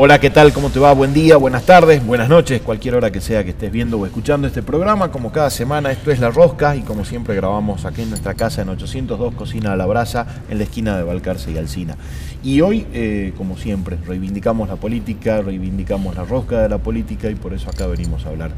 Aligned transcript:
Hola, 0.00 0.20
¿qué 0.20 0.30
tal? 0.30 0.52
¿Cómo 0.52 0.70
te 0.70 0.78
va? 0.78 0.92
Buen 0.92 1.12
día, 1.12 1.36
buenas 1.38 1.66
tardes, 1.66 2.06
buenas 2.06 2.28
noches, 2.28 2.62
cualquier 2.62 2.94
hora 2.94 3.10
que 3.10 3.20
sea 3.20 3.42
que 3.42 3.50
estés 3.50 3.72
viendo 3.72 3.98
o 3.98 4.06
escuchando 4.06 4.46
este 4.46 4.62
programa. 4.62 5.10
Como 5.10 5.32
cada 5.32 5.50
semana, 5.50 5.90
esto 5.90 6.12
es 6.12 6.20
La 6.20 6.30
Rosca 6.30 6.76
y 6.76 6.82
como 6.82 7.04
siempre 7.04 7.34
grabamos 7.34 7.84
aquí 7.84 8.02
en 8.02 8.10
nuestra 8.10 8.34
casa 8.34 8.62
en 8.62 8.68
802 8.68 9.34
Cocina 9.34 9.72
a 9.72 9.76
la 9.76 9.86
Brasa, 9.86 10.44
en 10.48 10.58
la 10.58 10.64
esquina 10.64 10.96
de 10.96 11.02
Balcarce 11.02 11.50
y 11.50 11.58
Alcina. 11.58 11.96
Y 12.44 12.60
hoy, 12.60 12.86
eh, 12.92 13.32
como 13.36 13.56
siempre, 13.56 13.98
reivindicamos 14.06 14.68
la 14.68 14.76
política, 14.76 15.42
reivindicamos 15.42 16.14
la 16.14 16.22
rosca 16.22 16.60
de 16.60 16.68
la 16.68 16.78
política 16.78 17.28
y 17.28 17.34
por 17.34 17.52
eso 17.52 17.68
acá 17.68 17.88
venimos 17.88 18.24
a 18.24 18.28
hablar 18.28 18.52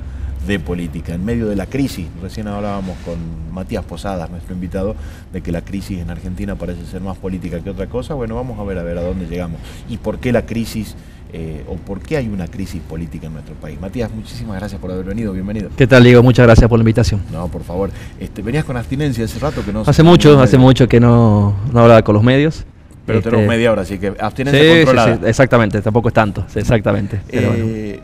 de 0.46 0.58
política. 0.58 1.14
En 1.14 1.24
medio 1.24 1.46
de 1.48 1.56
la 1.56 1.64
crisis, 1.64 2.06
recién 2.20 2.48
hablábamos 2.48 2.98
con 2.98 3.16
Matías 3.50 3.84
Posadas, 3.86 4.28
nuestro 4.28 4.54
invitado, 4.54 4.94
de 5.32 5.40
que 5.40 5.52
la 5.52 5.62
crisis 5.62 6.00
en 6.00 6.10
Argentina 6.10 6.56
parece 6.56 6.84
ser 6.84 7.00
más 7.00 7.16
política 7.16 7.60
que 7.60 7.70
otra 7.70 7.86
cosa. 7.86 8.12
Bueno, 8.12 8.34
vamos 8.34 8.58
a 8.58 8.64
ver 8.64 8.78
a 8.78 8.82
ver 8.82 8.98
a 8.98 9.02
dónde 9.02 9.26
llegamos 9.26 9.58
y 9.88 9.96
por 9.96 10.18
qué 10.18 10.32
la 10.32 10.44
crisis 10.44 10.96
eh, 11.32 11.64
o 11.68 11.76
por 11.76 12.00
qué 12.00 12.16
hay 12.16 12.28
una 12.28 12.46
crisis 12.48 12.80
política 12.80 13.26
en 13.26 13.34
nuestro 13.34 13.54
país. 13.54 13.80
Matías, 13.80 14.10
muchísimas 14.12 14.58
gracias 14.58 14.80
por 14.80 14.90
haber 14.90 15.04
venido, 15.04 15.32
bienvenido. 15.32 15.70
¿Qué 15.76 15.86
tal, 15.86 16.02
Diego? 16.02 16.22
Muchas 16.22 16.46
gracias 16.46 16.68
por 16.68 16.78
la 16.78 16.82
invitación. 16.82 17.22
No, 17.32 17.48
por 17.48 17.62
favor. 17.62 17.90
Este, 18.18 18.42
venías 18.42 18.64
con 18.64 18.76
abstinencia 18.76 19.24
hace 19.24 19.38
rato 19.38 19.64
que 19.64 19.72
no... 19.72 19.82
Hace 19.86 20.02
mucho, 20.02 20.40
hace 20.40 20.58
mucho 20.58 20.88
que 20.88 21.00
no, 21.00 21.56
no 21.72 21.80
hablaba 21.80 22.02
con 22.02 22.14
los 22.14 22.24
medios. 22.24 22.64
Pero 23.06 23.22
tenemos 23.22 23.42
este, 23.42 23.48
media 23.48 23.72
hora, 23.72 23.82
así 23.82 23.98
que 23.98 24.14
abstinencia 24.18 24.76
controlada. 24.76 25.16
Sí, 25.16 25.22
exactamente, 25.26 25.82
tampoco 25.82 26.08
es 26.08 26.14
tanto, 26.14 26.44
exactamente. 26.54 27.20
Eh, 27.28 28.00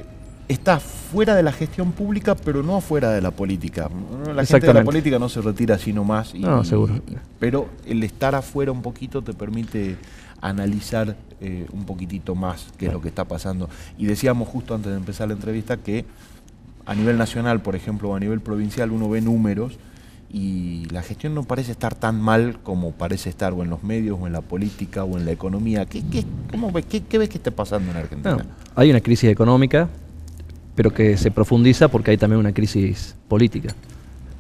está 0.48 0.80
fuera 0.80 1.34
de 1.34 1.42
la 1.42 1.52
gestión 1.52 1.92
pública, 1.92 2.34
pero 2.34 2.62
no 2.62 2.80
fuera 2.80 3.10
de 3.10 3.20
la 3.20 3.30
política. 3.30 3.88
La 4.34 4.44
gente 4.44 4.66
de 4.66 4.74
la 4.74 4.84
política 4.84 5.18
no 5.18 5.28
se 5.28 5.40
retira 5.40 5.77
así 5.77 5.92
nomás. 5.92 6.34
no, 6.34 6.64
seguro. 6.64 6.94
pero 7.38 7.68
el 7.86 8.02
estar 8.02 8.34
afuera 8.34 8.72
un 8.72 8.83
poquito 8.83 9.22
te 9.22 9.33
permite 9.33 9.96
analizar 10.41 11.17
eh, 11.41 11.67
un 11.73 11.84
poquitito 11.84 12.34
más 12.34 12.73
qué 12.79 12.87
es 12.87 12.92
lo 12.92 13.01
que 13.01 13.09
está 13.09 13.25
pasando. 13.25 13.69
Y 13.98 14.06
decíamos 14.06 14.48
justo 14.48 14.75
antes 14.75 14.91
de 14.91 14.98
empezar 14.98 15.29
la 15.29 15.34
entrevista 15.34 15.77
que 15.77 16.05
a 16.87 16.95
nivel 16.95 17.19
nacional, 17.19 17.61
por 17.61 17.77
ejemplo, 17.77 18.11
o 18.11 18.15
a 18.15 18.20
nivel 18.20 18.41
provincial, 18.41 18.92
uno 18.92 19.09
ve 19.09 19.20
números 19.20 19.79
y 20.33 20.87
la 20.91 21.03
gestión 21.03 21.34
no 21.34 21.45
parece 21.45 21.73
estar 21.73 21.95
tan 21.95 22.20
mal 22.20 22.59
como 22.62 22.92
parece 22.92 23.31
estar 23.31 23.53
o 23.53 23.62
en 23.62 23.70
los 23.70 23.83
medios 23.83 24.19
o 24.20 24.27
en 24.27 24.33
la 24.33 24.41
política 24.41 25.05
o 25.05 25.19
en 25.19 25.25
la 25.25 25.33
economía. 25.33 25.87
¿Qué, 25.87 26.03
qué, 26.11 26.25
ves, 26.73 26.87
qué, 27.09 27.19
ves 27.19 27.29
que 27.29 27.39
está 27.39 27.51
pasando 27.51 27.91
en 27.91 27.97
Argentina? 27.97 28.45
hay 28.75 28.91
una 28.91 29.01
crisis 29.01 29.31
económica, 29.31 29.89
pero 30.75 30.92
que 30.92 31.17
se 31.17 31.31
profundiza 31.31 31.89
porque 31.89 32.12
hay 32.12 32.19
también 32.19 32.41
una 32.41 32.53
crisis 32.53 33.14
política. 33.29 33.75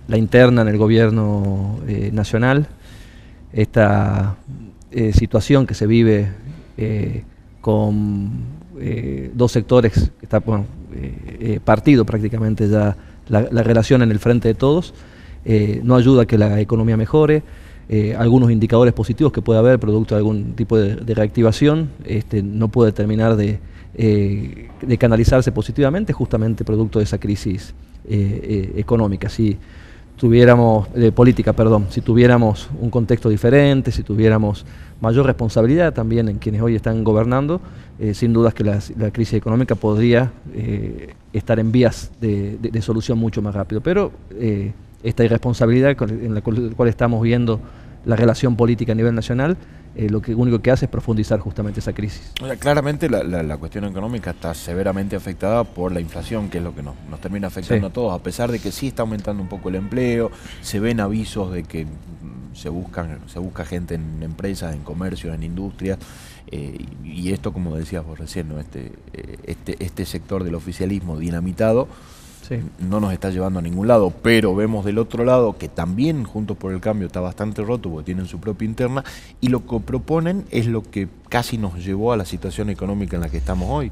La 0.08 0.16
interna 0.16 0.62
en 0.62 0.68
el 0.68 0.78
gobierno 0.78 1.80
eh, 1.86 2.10
nacional, 2.12 2.68
esta 3.52 4.36
eh, 4.90 5.12
situación 5.12 5.66
que 5.66 5.74
se 5.74 5.86
vive 5.86 6.28
eh, 6.76 7.24
con 7.60 8.56
dos 9.32 9.52
sectores 9.52 10.12
que 10.20 10.26
está 10.26 10.42
partido 11.64 12.04
prácticamente 12.04 12.68
ya 12.68 12.94
la, 13.28 13.62
relación 13.62 14.02
en 14.02 14.10
el 14.10 14.18
frente 14.18 14.48
de 14.48 14.54
todos, 14.54 14.92
no 15.82 15.96
ayuda 15.96 16.22
a 16.22 16.26
que 16.26 16.36
la 16.36 16.60
economía 16.60 16.98
mejore. 16.98 17.42
algunos 18.18 18.50
indicadores 18.50 18.92
positivos 18.92 19.32
que 19.32 19.40
puede 19.40 19.58
haber 19.58 19.78
producto 19.78 20.14
de 20.14 20.18
algún 20.18 20.52
tipo 20.52 20.76
de, 20.76 21.14
reactivación 21.14 21.88
este, 22.04 22.42
no 22.42 22.68
puede 22.68 22.92
terminar 22.92 23.36
de, 23.36 23.60
eh, 23.98 24.68
de 24.82 24.98
canalizarse 24.98 25.52
positivamente 25.52 26.12
justamente 26.12 26.66
producto 26.66 26.98
de 26.98 27.06
esa 27.06 27.16
crisis 27.16 27.72
eh, 28.06 28.40
eh, 28.42 28.72
económica. 28.76 29.30
Si 29.30 29.56
tuviéramos, 30.16 30.88
política, 31.14 31.52
perdón, 31.52 31.86
si 31.90 32.00
tuviéramos 32.00 32.68
un 32.80 32.90
contexto 32.90 33.28
diferente, 33.28 33.90
si 33.92 34.02
tuviéramos 34.02 34.64
mayor 35.00 35.26
responsabilidad 35.26 35.92
también 35.92 36.28
en 36.28 36.38
quienes 36.38 36.62
hoy 36.62 36.74
están 36.74 37.04
gobernando, 37.04 37.60
sin 38.14 38.32
dudas 38.32 38.54
que 38.54 38.64
la, 38.64 38.80
crisis 39.10 39.34
económica 39.34 39.74
podría 39.74 40.32
estar 41.32 41.58
en 41.58 41.70
vías 41.70 42.10
de, 42.20 42.80
solución 42.80 43.18
mucho 43.18 43.42
más 43.42 43.54
rápido. 43.54 43.82
Pero 43.82 44.10
esta 45.02 45.22
irresponsabilidad 45.24 45.96
en 46.00 46.34
la 46.34 46.40
cual 46.40 46.88
estamos 46.88 47.22
viendo 47.22 47.60
la 48.06 48.16
relación 48.16 48.56
política 48.56 48.92
a 48.92 48.94
nivel 48.94 49.14
nacional, 49.14 49.56
eh, 49.96 50.10
lo 50.10 50.20
que 50.20 50.34
único 50.34 50.60
que 50.60 50.70
hace 50.70 50.84
es 50.84 50.90
profundizar 50.90 51.40
justamente 51.40 51.80
esa 51.80 51.94
crisis. 51.94 52.32
O 52.42 52.46
sea, 52.46 52.56
claramente 52.56 53.08
la, 53.08 53.56
cuestión 53.56 53.84
económica 53.84 54.30
está 54.30 54.52
severamente 54.52 55.16
afectada 55.16 55.64
por 55.64 55.90
la 55.90 56.00
inflación, 56.00 56.50
que 56.50 56.58
es 56.58 56.64
lo 56.64 56.74
que 56.74 56.82
nos, 56.82 56.94
termina 57.20 57.46
afectando 57.46 57.86
a 57.86 57.90
todos, 57.90 58.14
a 58.14 58.22
pesar 58.22 58.52
de 58.52 58.58
que 58.58 58.72
sí 58.72 58.88
está 58.88 59.02
aumentando 59.02 59.42
un 59.42 59.48
poco 59.48 59.70
el 59.70 59.76
empleo, 59.76 60.30
se 60.60 60.80
ven 60.80 61.00
avisos 61.00 61.50
de 61.50 61.62
que 61.62 61.86
mm, 61.86 62.54
se 62.54 62.68
buscan 62.68 63.20
se 63.26 63.38
busca 63.38 63.64
gente 63.64 63.94
en 63.94 64.22
empresas, 64.22 64.74
en 64.74 64.82
comercio, 64.82 65.32
en 65.32 65.42
industrias, 65.42 65.98
eh, 66.48 66.84
y 67.02 67.32
esto, 67.32 67.52
como 67.52 67.74
decías 67.74 68.04
vos 68.04 68.18
recién, 68.18 68.48
¿no? 68.48 68.60
este, 68.60 68.92
eh, 69.14 69.36
este, 69.44 69.82
este 69.82 70.04
sector 70.04 70.44
del 70.44 70.54
oficialismo 70.54 71.18
dinamitado 71.18 71.88
no 72.78 73.00
nos 73.00 73.12
está 73.12 73.30
llevando 73.30 73.58
a 73.58 73.62
ningún 73.62 73.88
lado, 73.88 74.12
pero 74.22 74.54
vemos 74.54 74.84
del 74.84 74.98
otro 74.98 75.24
lado 75.24 75.56
que 75.58 75.68
también 75.68 76.24
Juntos 76.24 76.56
por 76.56 76.72
el 76.72 76.80
Cambio 76.80 77.06
está 77.06 77.20
bastante 77.20 77.62
roto 77.62 77.90
porque 77.90 78.06
tienen 78.06 78.26
su 78.26 78.38
propia 78.38 78.66
interna 78.66 79.04
y 79.40 79.48
lo 79.48 79.66
que 79.66 79.80
proponen 79.80 80.44
es 80.50 80.66
lo 80.66 80.82
que 80.82 81.08
casi 81.28 81.58
nos 81.58 81.84
llevó 81.84 82.12
a 82.12 82.16
la 82.16 82.24
situación 82.24 82.70
económica 82.70 83.16
en 83.16 83.22
la 83.22 83.28
que 83.28 83.38
estamos 83.38 83.68
hoy. 83.70 83.90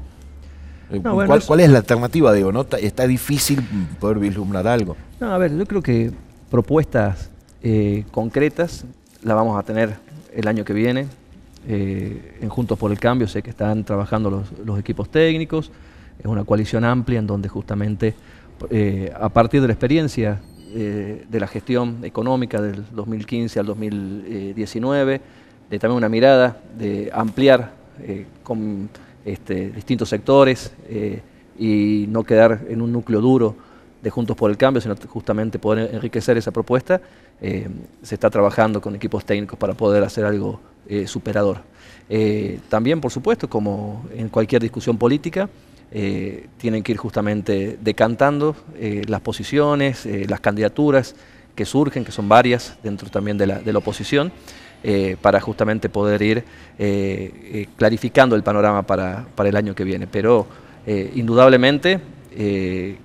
Eh, 0.91 1.01
¿Cuál, 1.01 1.59
es... 1.59 1.69
la 1.69 1.79
alternativa? 1.79 2.31
Digo, 2.33 2.51
¿no? 2.51 2.65
Está 2.79 3.07
difícil 3.07 3.61
poder 3.99 4.19
vislumbrar 4.19 4.67
algo. 4.67 4.95
No, 5.19 5.33
a 5.33 5.37
ver, 5.37 5.55
yo 5.55 5.65
creo 5.65 5.81
que 5.81 6.11
propuestas 6.49 7.31
eh, 7.63 8.05
concretas 8.11 8.85
las 9.23 9.35
vamos 9.35 9.57
a 9.57 9.63
tener 9.63 9.95
el 10.33 10.47
año 10.47 10.63
que 10.63 10.73
viene. 10.73 11.07
Eh, 11.67 12.37
en 12.41 12.49
Juntos 12.49 12.77
por 12.77 12.91
el 12.91 12.99
Cambio 12.99 13.27
sé 13.27 13.41
que 13.41 13.49
están 13.49 13.83
trabajando 13.83 14.29
los, 14.29 14.51
los 14.63 14.79
equipos 14.79 15.09
técnicos, 15.09 15.71
es 16.19 16.25
una 16.25 16.43
coalición 16.43 16.83
amplia 16.83 17.19
en 17.19 17.27
donde 17.27 17.49
justamente 17.49 18.13
eh, 18.69 19.11
a 19.13 19.29
partir 19.29 19.61
de 19.61 19.67
la 19.67 19.73
experiencia 19.73 20.41
eh, 20.73 21.25
de 21.29 21.39
la 21.39 21.47
gestión 21.47 22.03
económica 22.03 22.61
del 22.61 22.85
2015 22.91 23.59
al 23.59 23.65
2019, 23.65 25.21
de 25.69 25.79
también 25.79 25.97
una 25.97 26.09
mirada 26.09 26.61
de 26.77 27.09
ampliar 27.13 27.73
eh, 28.01 28.25
con 28.43 28.89
este, 29.25 29.69
distintos 29.69 30.09
sectores 30.09 30.73
y 31.57 32.05
no 32.09 32.23
quedar 32.23 32.65
en 32.69 32.81
un 32.81 32.91
núcleo 32.91 33.21
duro 33.21 33.55
de 34.01 34.09
Juntos 34.09 34.37
por 34.37 34.51
el 34.51 34.57
Cambio, 34.57 34.81
sino 34.81 34.95
justamente 35.07 35.57
poder 35.57 35.95
enriquecer 35.95 36.37
esa 36.37 36.51
propuesta, 36.51 37.01
se 37.41 38.15
está 38.15 38.29
trabajando 38.29 38.79
con 38.79 38.93
equipos 38.95 39.25
técnicos 39.25 39.57
para 39.57 39.73
poder 39.73 40.03
hacer 40.03 40.25
algo 40.25 40.59
superador. 41.07 41.61
también, 42.69 43.01
por 43.01 43.11
supuesto, 43.11 43.49
como 43.49 44.05
en 44.13 44.29
cualquier 44.29 44.61
discusión 44.61 44.97
política, 44.97 45.49
eh, 45.91 46.47
tienen 46.57 46.83
que 46.83 46.91
ir 46.91 46.97
justamente 46.97 47.77
decantando 47.81 48.55
eh, 48.77 49.03
las 49.07 49.21
posiciones, 49.21 50.05
eh, 50.05 50.25
las 50.27 50.39
candidaturas 50.39 51.15
que 51.55 51.65
surgen, 51.65 52.03
que 52.03 52.11
son 52.11 52.27
varias 52.27 52.77
dentro 52.83 53.09
también 53.09 53.37
de 53.37 53.47
la, 53.47 53.59
de 53.59 53.71
la 53.71 53.79
oposición, 53.79 54.31
para 55.19 55.41
justamente 55.41 55.89
poder 55.89 56.21
ir 56.21 56.43
clarificando 57.75 58.35
el 58.35 58.43
panorama 58.43 58.83
para, 58.83 59.25
para, 59.33 59.49
el 59.49 59.55
año 59.55 59.73
que 59.73 59.83
viene. 59.83 60.05
Pero 60.05 60.45
indudablemente 61.15 61.99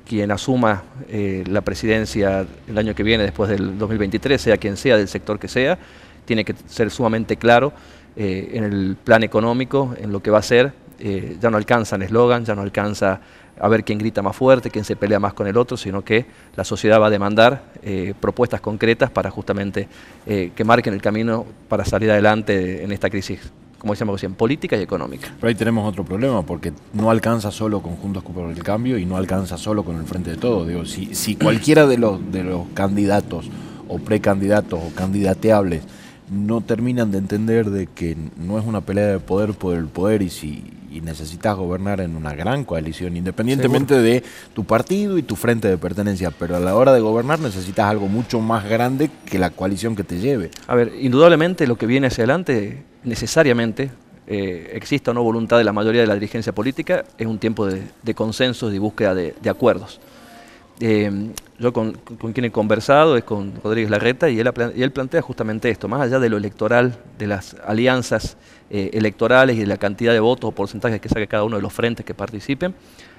quien 0.05 0.31
asuma 0.31 0.83
la 1.09 1.63
presidencia 1.63 2.47
el 2.69 2.77
año 2.77 2.95
que 2.95 3.03
viene, 3.03 3.23
después 3.23 3.49
del 3.49 3.79
2023, 3.79 4.39
sea 4.39 4.59
quien 4.59 4.77
sea, 4.77 4.99
del 4.99 5.09
sector 5.09 5.39
que 5.39 5.49
sea, 5.49 5.79
tiene 6.27 6.45
que 6.45 6.55
ser 6.67 6.91
sumamente 6.91 7.39
claro 7.39 7.73
en 8.15 8.65
el 8.65 8.97
plan 9.03 9.23
económico, 9.23 9.95
en 9.99 10.13
lo 10.13 10.21
que 10.21 10.31
va 10.31 10.41
a 10.41 10.43
ser 10.43 10.75
eh, 11.01 11.37
ya 11.41 11.51
no 11.51 11.57
alcanzan 11.57 12.03
eslogan, 12.03 12.45
ya 12.45 12.55
no 12.55 12.63
alcanza 12.63 13.21
a 13.59 13.69
ver 13.69 13.85
quién 13.85 13.99
grita 13.99 14.23
más 14.23 14.37
fuerte, 14.37 14.71
quién 14.71 14.85
se 14.85 14.97
pelea 14.97 15.19
más 15.19 15.35
con 15.35 15.47
el 15.47 15.57
otro, 15.57 15.77
sino 15.77 16.03
que 16.03 16.27
la 16.57 16.65
sociedad 16.65 17.01
va 17.01 17.07
a 17.07 17.11
demandar 17.11 17.65
eh, 17.83 18.15
propuestas 18.19 18.61
concretas 18.61 19.11
para 19.11 19.31
justamente 19.31 19.89
eh, 20.27 20.53
que 20.55 20.65
marquen 20.65 20.95
el 20.95 21.03
camino 21.03 21.45
para 21.69 21.85
salir 21.85 22.11
adelante 22.11 22.83
en 22.85 22.93
esta 22.93 23.11
crisis 23.11 23.41
como 23.79 23.95
decíamos 23.95 24.17
recién, 24.17 24.35
política 24.35 24.77
y 24.77 24.83
económica. 24.83 25.33
Pero 25.41 25.49
ahí 25.49 25.55
tenemos 25.55 25.89
otro 25.89 26.05
problema, 26.05 26.43
porque 26.43 26.71
no 26.93 27.11
alcanza 27.11 27.51
solo 27.51 27.81
con 27.81 27.97
Juntos 27.97 28.23
por 28.23 28.51
el 28.51 28.63
Cambio 28.63 28.99
y 28.99 29.07
no 29.07 29.17
alcanza 29.17 29.57
solo 29.57 29.85
con 29.85 29.97
el 29.97 30.05
Frente 30.05 30.33
de 30.33 30.37
Todo. 30.37 30.67
Digo, 30.67 30.85
si, 30.85 31.15
si 31.15 31.35
cualquiera 31.35 31.87
de 31.87 31.97
los, 31.97 32.31
de 32.31 32.45
los 32.45 32.69
candidatos 32.75 33.49
o 33.89 33.99
precandidatos 33.99 34.79
o 34.79 34.95
candidateables 34.95 35.83
no 36.31 36.61
terminan 36.61 37.11
de 37.11 37.19
entender 37.19 37.71
de 37.71 37.87
que 37.87 38.19
no 38.37 38.59
es 38.59 38.67
una 38.67 38.83
pelea 38.83 39.07
de 39.07 39.19
poder 39.19 39.55
por 39.55 39.77
el 39.77 39.87
poder 39.87 40.21
y 40.21 40.29
si 40.29 40.63
y 40.91 41.01
necesitas 41.01 41.57
gobernar 41.57 42.01
en 42.01 42.17
una 42.17 42.35
gran 42.35 42.65
coalición, 42.65 43.17
independientemente 43.17 43.95
de 44.01 44.23
tu 44.55 44.65
partido 44.65 45.19
y 45.19 45.23
tu 45.23 45.37
frente 45.37 45.69
de 45.69 45.79
pertenencia, 45.79 46.31
pero 46.31 46.57
a 46.57 46.61
la 46.61 46.75
hora 46.75 46.93
de 46.93 47.01
gobernar 47.01 47.39
necesitas 47.39 47.87
algo 47.87 48.09
mucho 48.09 48.41
más 48.41 48.69
grande 48.69 49.11
que 49.25 49.39
la 49.39 49.51
coalición 49.51 49.95
que 49.95 50.05
te 50.05 50.19
lleve. 50.19 50.51
A 50.67 50.75
ver, 50.75 50.93
indudablemente 51.01 51.67
lo 51.67 51.77
que 51.77 51.87
viene 51.87 52.09
hacia 52.09 52.23
adelante, 52.23 52.83
necesariamente, 53.05 53.91
eh, 54.27 54.73
exista 54.75 55.13
o 55.13 55.15
no 55.15 55.23
voluntad 55.23 55.59
de 55.59 55.65
la 55.65 55.73
mayoría 55.73 56.01
de 56.01 56.07
la 56.07 56.15
dirigencia 56.15 56.53
política, 56.53 57.05
es 57.17 57.27
un 57.27 57.39
tiempo 57.39 57.67
de, 57.67 58.15
consenso 58.15 58.73
y 58.73 58.79
búsqueda 58.79 59.15
de, 59.15 59.51
acuerdos. 59.51 60.01
Eh, 60.81 61.31
yo 61.61 61.75
con, 61.75 61.93
quien 61.93 62.47
he 62.47 62.51
conversado 62.51 63.19
es 63.19 63.25
con 63.25 63.53
Rodríguez 63.63 63.91
Larreta 63.91 64.31
y 64.31 64.41
él, 64.41 64.51
y 64.75 64.83
él, 64.83 64.93
plantea 64.93 65.21
justamente 65.21 65.69
esto, 65.69 65.89
más 65.89 66.01
allá 66.01 66.19
de 66.19 66.31
lo 66.31 66.39
electoral, 66.39 66.97
de 67.19 67.27
las 67.27 67.55
alianzas 67.67 68.39
eh, 68.71 68.89
electorales 68.95 69.57
y 69.57 69.61
de 69.61 69.67
la 69.67 69.77
cantidad 69.77 70.15
de 70.15 70.21
votos 70.21 70.49
o 70.49 70.53
porcentajes 70.53 71.03
que 71.03 71.11
saque 71.11 71.27
cada 71.27 71.45
uno 71.45 71.57
de 71.57 71.63
los 71.63 71.71
frentes 71.71 72.07
que 72.07 72.15
participen, 72.15 72.75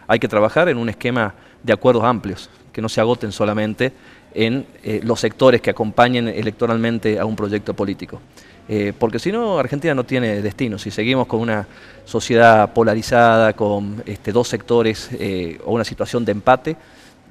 hay 0.07 0.17
que 0.17 0.27
trabajar 0.27 0.69
en 0.69 0.77
un 0.77 0.89
esquema 0.89 1.35
de 1.61 1.71
acuerdos 1.71 2.03
amplios, 2.03 2.49
que 2.73 2.81
no 2.81 2.89
se 2.89 2.99
agoten 2.99 3.31
solamente 3.31 3.93
en 4.33 4.65
eh, 4.81 5.01
los 5.03 5.19
sectores 5.19 5.61
que 5.61 5.69
acompañen 5.69 6.27
electoralmente 6.27 7.19
a 7.19 7.25
un 7.25 7.35
proyecto 7.35 7.75
político. 7.75 8.19
Eh, 8.67 8.91
porque 8.97 9.19
si 9.19 9.31
no, 9.31 9.59
Argentina 9.59 9.93
no 9.93 10.03
tiene 10.03 10.41
destino. 10.41 10.79
Si 10.79 10.89
seguimos 10.89 11.27
con 11.27 11.41
una 11.41 11.67
sociedad 12.05 12.73
polarizada, 12.73 13.53
con 13.53 14.01
este, 14.07 14.31
dos 14.31 14.47
sectores 14.47 15.11
o 15.65 15.73
una 15.73 15.83
situación 15.83 16.25
de 16.25 16.31
empate, 16.31 16.77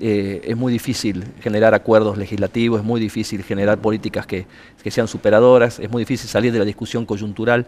eh, 0.02 0.40
es 0.44 0.56
muy 0.56 0.72
difícil 0.72 1.24
generar 1.40 1.74
acuerdos 1.74 2.16
legislativos, 2.16 2.80
es 2.80 2.86
muy 2.86 3.00
difícil 3.00 3.44
generar 3.44 3.78
políticas 3.78 4.26
que, 4.26 4.46
sean 4.88 5.06
superadoras, 5.06 5.78
es 5.78 5.90
muy 5.90 6.02
difícil 6.02 6.28
salir 6.28 6.52
de 6.52 6.58
la 6.58 6.64
discusión 6.64 7.04
coyuntural. 7.04 7.66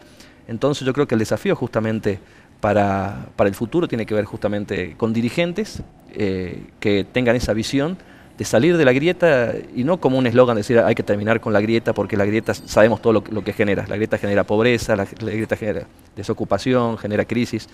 Entonces 0.48 0.86
yo 0.86 0.94
creo 0.94 1.06
que 1.06 1.14
el 1.14 1.18
desafío 1.18 1.54
justamente 1.54 2.18
para, 2.60 3.28
el 3.38 3.54
futuro 3.54 3.86
tiene 3.86 4.06
que 4.06 4.14
ver 4.14 4.24
justamente 4.24 4.94
con 4.96 5.12
dirigentes 5.12 5.82
eh, 6.14 6.62
que 6.80 7.04
tengan 7.04 7.36
esa 7.36 7.52
visión 7.52 7.98
de 8.38 8.44
salir 8.46 8.78
de 8.78 8.86
la 8.86 8.94
grieta 8.94 9.52
y 9.74 9.84
no 9.84 10.00
como 10.00 10.16
un 10.16 10.26
eslogan 10.26 10.56
decir 10.56 10.78
hay 10.78 10.94
que 10.94 11.02
terminar 11.02 11.40
con 11.40 11.52
la 11.52 11.60
grieta 11.60 11.92
porque 11.92 12.16
la 12.16 12.24
grieta 12.24 12.54
sabemos 12.54 13.02
todo 13.02 13.12
lo, 13.12 13.44
que 13.44 13.52
genera. 13.52 13.84
La 13.88 13.96
grieta 13.96 14.16
genera 14.16 14.44
pobreza, 14.44 14.96
la 14.96 15.04
grieta 15.04 15.54
genera 15.54 15.86
desocupación, 16.16 16.96
genera 16.96 17.26
crisis. 17.26 17.68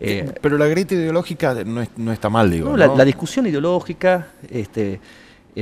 Eh, 0.00 0.32
pero 0.40 0.56
la 0.56 0.66
grieta 0.66 0.94
ideológica 0.94 1.54
no, 1.64 2.12
está 2.12 2.30
mal, 2.30 2.50
digo. 2.50 2.74
No, 2.74 2.96
La, 2.96 3.04
discusión 3.04 3.46
ideológica. 3.46 4.28
Este, 4.50 4.98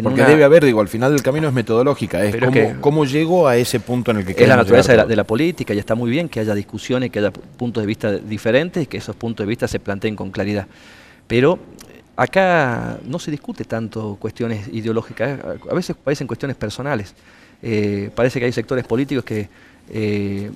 Porque 0.00 0.22
debe 0.22 0.44
haber, 0.44 0.64
digo, 0.64 0.80
al 0.80 0.86
final 0.86 1.10
del 1.10 1.22
camino 1.22 1.48
es 1.48 1.54
metodológica, 1.54 2.24
es 2.24 2.36
cómo, 2.80 3.04
llego 3.04 3.48
a 3.48 3.56
ese 3.56 3.80
punto 3.80 4.12
en 4.12 4.18
el 4.18 4.24
que 4.24 4.40
Es 4.40 4.48
la 4.48 4.56
naturaleza 4.56 5.04
de 5.04 5.16
la, 5.16 5.24
política 5.24 5.74
y 5.74 5.78
está 5.78 5.96
muy 5.96 6.08
bien 6.08 6.28
que 6.28 6.38
haya 6.38 6.54
discusiones, 6.54 7.10
que 7.10 7.18
haya 7.18 7.32
puntos 7.32 7.82
de 7.82 7.86
vista 7.88 8.12
diferentes 8.12 8.84
y 8.84 8.86
que 8.86 8.98
esos 8.98 9.16
puntos 9.16 9.44
de 9.44 9.48
vista 9.48 9.66
se 9.66 9.80
planteen 9.80 10.14
con 10.14 10.30
claridad. 10.30 10.68
Pero 11.26 11.58
acá 12.14 12.98
no 13.04 13.18
se 13.18 13.32
discute 13.32 13.64
tanto 13.64 14.16
cuestiones 14.20 14.68
ideológicas, 14.68 15.40
a 15.68 15.74
veces 15.74 15.96
parecen 15.96 16.28
cuestiones 16.28 16.56
personales. 16.56 17.12
Eh, 17.60 18.10
parece 18.14 18.38
que 18.38 18.46
hay 18.46 18.52
sectores 18.52 18.86
políticos 18.86 19.24
que 19.24 19.48
eh, 19.90 20.50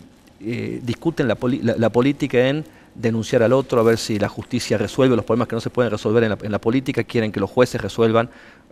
discuten 0.85 1.27
la 1.27 1.91
política 1.91 2.49
en 2.49 2.65
denunciar 2.95 3.43
al 3.43 3.53
otro, 3.53 3.81
a 3.81 3.83
ver 3.83 3.99
si 3.99 4.19
la 4.19 4.29
justicia 4.29 4.77
resuelve 4.79 5.17
los 5.17 5.25
problemas 5.25 5.49
que 5.49 5.55
no 5.55 5.61
se 5.61 5.71
pueden 5.71 5.91
resolver 5.91 6.25
en 6.25 6.53
la, 6.53 6.59
política, 6.59 7.05
quieren 7.05 7.33
que 7.33 7.41
los 7.41 7.51
jueces 7.51 7.81
resuelvan 7.81 8.29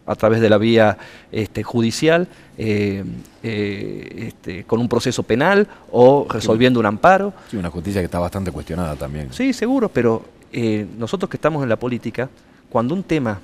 a 0.06 0.14
través 0.14 0.40
de 0.40 0.50
la 0.50 0.58
vía 0.58 0.98
este, 1.30 1.62
judicial, 1.62 2.26
eh, 2.58 3.04
eh, 3.42 4.24
este, 4.28 4.64
con 4.64 4.80
un 4.80 4.88
proceso 4.88 5.22
penal 5.22 5.68
o 5.92 6.26
resolviendo 6.28 6.80
un 6.80 6.86
amparo. 6.86 7.32
Sí, 7.50 7.56
una 7.56 7.70
justicia 7.70 8.00
que 8.00 8.06
está 8.06 8.18
bastante 8.18 8.50
cuestionada 8.50 8.96
también. 8.96 9.32
Sí, 9.32 9.52
seguro, 9.52 9.88
pero 9.88 10.24
eh, 10.52 10.86
nosotros 10.98 11.30
que 11.30 11.36
estamos 11.36 11.62
en 11.62 11.68
la 11.68 11.76
política, 11.76 12.28
cuando 12.68 12.94
un 12.94 13.02
tema 13.02 13.40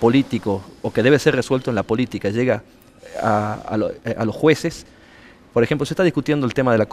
político 0.00 0.60
o 0.82 0.92
que 0.92 1.04
debe 1.04 1.20
ser 1.20 1.36
resuelto 1.36 1.70
en 1.70 1.76
la 1.76 1.84
política 1.84 2.30
llega 2.30 2.64
a, 3.22 3.76
los 3.76 4.34
jueces, 4.34 4.84
por 5.52 5.62
ejemplo, 5.62 5.86
se 5.86 5.94
está 5.94 6.02
discutiendo 6.02 6.46
el 6.46 6.52
tema 6.52 6.72
de 6.72 6.78
la 6.78 6.86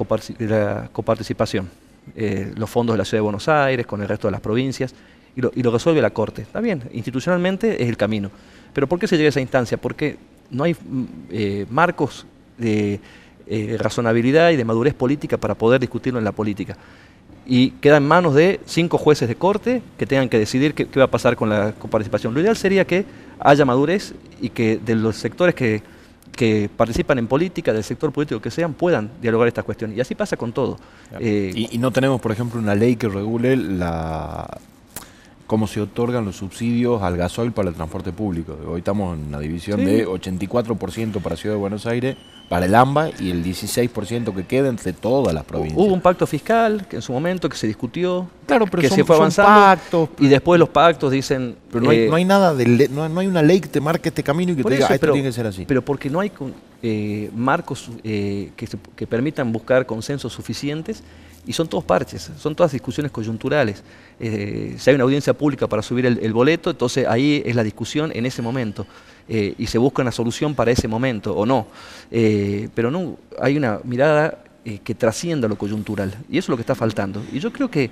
coparticipación 0.91 1.67
eh, 2.15 2.51
los 2.55 2.69
fondos 2.69 2.93
de 2.93 2.97
la 2.97 3.05
Ciudad 3.05 3.19
de 3.19 3.23
Buenos 3.23 3.47
Aires, 3.47 3.85
con 3.85 4.01
el 4.01 4.07
resto 4.07 4.27
de 4.27 4.31
las 4.31 4.41
provincias, 4.41 4.93
y 5.35 5.41
lo, 5.41 5.71
resuelve 5.71 6.01
la 6.01 6.11
Corte. 6.11 6.43
Está 6.43 6.59
bien, 6.59 6.83
institucionalmente 6.91 7.81
es 7.81 7.89
el 7.89 7.97
camino. 7.97 8.29
Pero 8.73 8.87
¿por 8.87 8.99
qué 8.99 9.07
se 9.07 9.17
llega 9.17 9.27
a 9.27 9.29
esa 9.29 9.41
instancia? 9.41 9.77
Porque 9.77 10.17
no 10.51 10.63
hay 10.63 10.73
mm, 10.73 11.03
eh, 11.31 11.65
marcos 11.69 12.25
de 12.57 12.99
eh, 13.47 13.77
razonabilidad 13.79 14.51
y 14.51 14.55
de 14.55 14.65
madurez 14.65 14.93
política 14.93 15.37
para 15.37 15.55
poder 15.55 15.79
discutirlo 15.79 16.19
en 16.19 16.25
la 16.25 16.31
política. 16.31 16.77
Y 17.45 17.71
queda 17.71 17.97
en 17.97 18.07
manos 18.07 18.35
de 18.35 18.59
cinco 18.65 18.97
jueces 18.97 19.27
de 19.27 19.35
corte 19.35 19.81
que 19.97 20.05
tengan 20.05 20.29
que 20.29 20.39
decidir 20.39 20.73
qué, 20.73 20.87
qué 20.87 20.99
va 20.99 21.05
a 21.05 21.11
pasar 21.11 21.35
con 21.35 21.49
la 21.49 21.73
coparticipación. 21.73 22.33
Lo 22.33 22.39
ideal 22.39 22.55
sería 22.55 22.85
que 22.85 23.05
haya 23.39 23.65
madurez 23.65 24.13
y 24.39 24.49
que 24.49 24.77
de 24.77 24.95
los 24.95 25.17
sectores 25.17 25.55
que 25.55 25.81
que 26.35 26.69
participan 26.75 27.19
en 27.19 27.27
política, 27.27 27.73
del 27.73 27.83
sector 27.83 28.11
político 28.11 28.41
que 28.41 28.51
sean, 28.51 28.73
puedan 28.73 29.11
dialogar 29.21 29.47
estas 29.47 29.63
cuestiones. 29.63 29.97
Y 29.97 30.01
así 30.01 30.15
pasa 30.15 30.37
con 30.37 30.51
todo. 30.51 30.77
Eh, 31.19 31.51
y, 31.71 31.77
no 31.77 31.91
tenemos, 31.91 32.19
por 32.19 32.31
ejemplo, 32.31 32.59
una 32.59 32.75
ley 32.75 32.95
que 32.95 33.07
regule 33.07 33.55
la 33.55 34.59
cómo 35.47 35.67
se 35.67 35.81
otorgan 35.81 36.25
los 36.25 36.37
subsidios 36.37 37.01
al 37.03 37.17
gasoil 37.17 37.51
para 37.51 37.69
el 37.69 37.75
transporte 37.75 38.11
público. 38.11 38.57
Hoy 38.67 38.79
estamos 38.79 39.17
en 39.17 39.27
una 39.27 39.39
división 39.39 39.83
de 39.85 40.07
84% 40.07 41.21
para 41.21 41.35
Ciudad 41.35 41.55
de 41.55 41.59
Buenos 41.59 41.85
Aires, 41.85 42.15
para 42.53 42.67
el 42.67 42.75
AMBA 42.75 43.09
y 43.19 43.31
el 43.31 43.43
16% 43.43 44.31
que 44.31 44.45
queda 44.45 44.69
entre 44.69 44.93
todas 44.93 45.33
las 45.33 45.43
provincias. 45.43 45.75
Hubo 45.75 45.91
un 45.91 46.01
pacto 46.01 46.27
fiscal 46.27 46.85
que 46.87 46.97
en 46.97 47.01
su 47.01 47.11
momento 47.11 47.49
que 47.49 47.57
se 47.57 47.65
discutió, 47.65 48.27
claro, 48.45 48.67
pero 48.67 48.79
que 48.79 48.89
se 48.89 49.03
fue 49.03 49.15
avanzando 49.15 49.59
pactos, 49.59 50.09
y 50.19 50.27
después 50.27 50.59
los 50.59 50.69
pactos 50.69 51.11
dicen 51.11 51.55
pero 51.71 51.85
no 51.85 51.89
hay, 51.89 52.07
no 52.07 52.15
hay 52.15 52.25
nada 52.25 52.53
de 52.53 52.89
no, 52.89 53.19
hay 53.19 53.25
una 53.25 53.41
ley 53.41 53.59
que 53.59 53.69
te 53.69 53.81
marque 53.81 54.09
este 54.09 54.21
camino 54.21 54.51
y 54.51 54.55
que 54.55 54.63
te 54.63 54.69
diga 54.69 54.85
esto 54.85 55.11
tiene 55.11 55.29
que 55.29 55.33
ser 55.33 55.47
así. 55.47 55.65
Pero 55.65 55.81
porque 55.81 56.11
no 56.11 56.19
hay 56.19 56.31
eh, 56.83 57.31
marcos 57.35 57.89
eh, 58.03 58.51
que, 58.55 58.67
que 58.97 59.07
permitan 59.07 59.51
buscar 59.51 59.87
consensos 59.87 60.31
suficientes 60.31 61.01
y 61.47 61.53
son 61.53 61.67
todos 61.67 61.83
parches, 61.83 62.29
son 62.37 62.55
todas 62.55 62.71
discusiones 62.71 63.11
coyunturales. 63.11 63.83
Eh, 64.19 64.75
si 64.77 64.91
hay 64.91 64.95
una 64.95 65.05
audiencia 65.05 65.33
pública 65.33 65.67
para 65.67 65.81
subir 65.81 66.05
el, 66.05 66.33
boleto, 66.33 66.69
entonces 66.69 67.07
ahí 67.07 67.41
es 67.45 67.55
la 67.55 67.63
discusión 67.63 68.11
en 68.13 68.27
ese 68.27 68.43
momento 68.43 68.85
eh, 69.27 69.55
y 69.57 69.67
se 69.67 69.77
busca 69.77 70.01
una 70.01 70.11
solución 70.11 70.55
para 70.55 70.71
ese 70.71 70.87
momento 70.87 71.35
o 71.35 71.45
no. 71.45 71.67
Eh, 72.11 72.69
pero 72.75 72.91
no 72.91 73.17
hay 73.41 73.57
una 73.57 73.79
mirada 73.83 74.39
que 74.83 74.95
trascienda 74.95 75.49
lo 75.49 75.57
coyuntural 75.57 76.15
y 76.29 76.37
eso 76.37 76.45
es 76.45 76.49
lo 76.49 76.55
que 76.55 76.61
está 76.61 76.73
faltando. 76.73 77.21
Y 77.33 77.39
yo 77.39 77.51
creo 77.51 77.69
que 77.69 77.91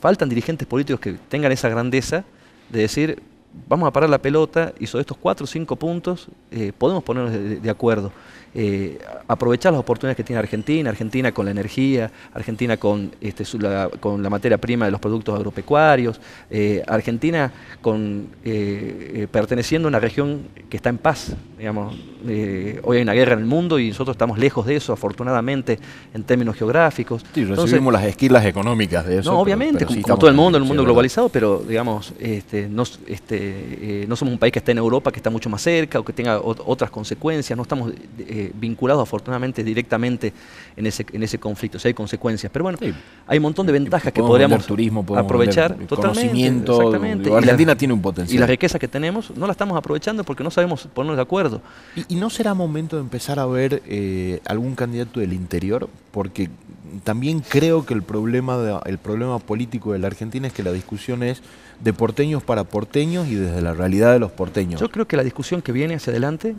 faltan 0.00 0.28
dirigentes 0.28 0.66
políticos 0.66 1.00
que 1.00 1.12
tengan 1.28 1.52
esa 1.52 1.68
grandeza 1.68 2.24
de 2.70 2.80
decir, 2.80 3.22
vamos 3.68 3.86
a 3.86 3.92
parar 3.92 4.10
la 4.10 4.18
pelota 4.18 4.74
y 4.80 4.86
sobre 4.88 5.02
estos 5.02 5.16
cuatro 5.16 5.44
o 5.44 5.46
cinco 5.46 5.76
puntos 5.76 6.26
podemos 6.76 7.04
ponernos 7.04 7.62
de 7.62 7.70
acuerdo. 7.70 8.10
Eh, 8.58 8.98
aprovechar 9.28 9.70
las 9.70 9.80
oportunidades 9.80 10.16
que 10.16 10.24
tiene 10.24 10.38
Argentina, 10.38 10.88
Argentina 10.88 11.30
con 11.30 11.44
la 11.44 11.50
energía, 11.50 12.10
Argentina 12.32 12.78
con, 12.78 13.12
este, 13.20 13.44
la, 13.58 13.90
con 14.00 14.22
la 14.22 14.30
materia 14.30 14.56
prima 14.56 14.86
de 14.86 14.92
los 14.92 14.98
productos 14.98 15.34
agropecuarios, 15.34 16.18
eh, 16.48 16.82
Argentina 16.86 17.52
con, 17.82 18.28
eh, 18.44 19.26
perteneciendo 19.30 19.88
a 19.88 19.90
una 19.90 20.00
región 20.00 20.44
que 20.70 20.78
está 20.78 20.88
en 20.88 20.96
paz. 20.96 21.36
Digamos, 21.58 21.96
hoy 22.82 22.96
hay 22.96 23.02
una 23.02 23.12
guerra 23.12 23.34
en 23.34 23.40
el 23.40 23.44
mundo 23.44 23.78
y 23.78 23.88
nosotros 23.88 24.14
estamos 24.14 24.38
lejos 24.38 24.64
de 24.64 24.76
eso, 24.76 24.94
afortunadamente, 24.94 25.78
en 26.14 26.22
términos 26.22 26.56
geográficos. 26.56 27.26
Sí, 27.34 27.44
recibimos 27.44 27.92
las 27.92 28.04
esquilas 28.04 28.46
económicas 28.46 29.04
de 29.04 29.18
eso. 29.18 29.32
No, 29.32 29.40
obviamente, 29.40 29.84
como, 29.84 30.16
todo 30.16 30.30
el 30.30 30.36
mundo, 30.36 30.56
en 30.56 30.62
un 30.62 30.68
mundo 30.68 30.82
globalizado, 30.82 31.28
pero 31.28 31.58
digamos, 31.58 32.14
este, 32.18 32.68
no, 32.70 32.84
este, 33.06 34.06
no 34.08 34.16
somos 34.16 34.32
un 34.32 34.38
país 34.38 34.52
que 34.52 34.60
está 34.60 34.72
en 34.72 34.78
Europa, 34.78 35.12
que 35.12 35.18
está 35.18 35.28
mucho 35.28 35.50
más 35.50 35.60
cerca 35.60 36.00
o 36.00 36.04
que 36.04 36.14
tenga 36.14 36.40
otras 36.40 36.90
consecuencias, 36.90 37.54
no 37.54 37.62
estamos 37.62 37.92
vinculados 38.54 39.02
afortunadamente 39.02 39.62
directamente 39.64 40.32
en 40.76 40.86
ese, 40.86 41.06
en 41.12 41.22
ese 41.22 41.38
conflicto, 41.38 41.78
si 41.78 41.88
hay 41.88 41.94
consecuencias. 41.94 42.50
Pero 42.52 42.64
bueno, 42.64 42.78
hay 43.26 43.38
un 43.38 43.42
montón 43.42 43.66
de 43.66 43.72
ventajas 43.72 44.12
que 44.12 44.20
podríamos 44.20 44.66
turismo, 44.66 45.04
aprovechar 45.16 45.74
totalmente. 45.86 46.72
Exactamente. 46.72 47.32
Argentina 47.32 47.76
tiene 47.76 47.94
un 47.94 48.02
potencial. 48.02 48.36
Y 48.36 48.38
la 48.38 48.46
riqueza 48.46 48.78
que 48.78 48.88
tenemos 48.88 49.30
no 49.36 49.46
la 49.46 49.52
estamos 49.52 49.76
aprovechando 49.76 50.24
porque 50.24 50.44
no 50.44 50.50
sabemos 50.50 50.88
ponernos 50.92 51.16
de 51.16 51.22
acuerdo. 51.22 51.60
¿Y, 52.08 52.16
no 52.16 52.30
será 52.30 52.54
momento 52.54 52.96
de 52.96 53.02
empezar 53.02 53.38
a 53.38 53.46
ver 53.46 53.82
eh, 53.86 54.40
algún 54.46 54.74
candidato 54.74 55.20
del 55.20 55.32
interior? 55.32 55.88
Porque 56.10 56.50
también 57.04 57.40
creo 57.40 57.84
que 57.84 57.94
el 57.94 58.02
problema, 58.02 58.80
el 58.86 58.98
problema 58.98 59.38
político 59.38 59.92
de 59.92 59.98
la 59.98 60.06
Argentina 60.06 60.46
es 60.46 60.52
que 60.52 60.62
la 60.62 60.72
discusión 60.72 61.22
es 61.22 61.42
de 61.80 61.92
porteños 61.92 62.42
para 62.42 62.64
porteños 62.64 63.28
y 63.28 63.34
desde 63.34 63.60
la 63.60 63.74
realidad 63.74 64.12
de 64.12 64.18
los 64.18 64.32
porteños. 64.32 64.80
Yo 64.80 64.90
creo 64.90 65.06
que 65.06 65.16
la 65.16 65.24
discusión 65.24 65.62
que 65.62 65.72
viene 65.72 65.94
hacia 65.94 66.10
adelante 66.10 66.54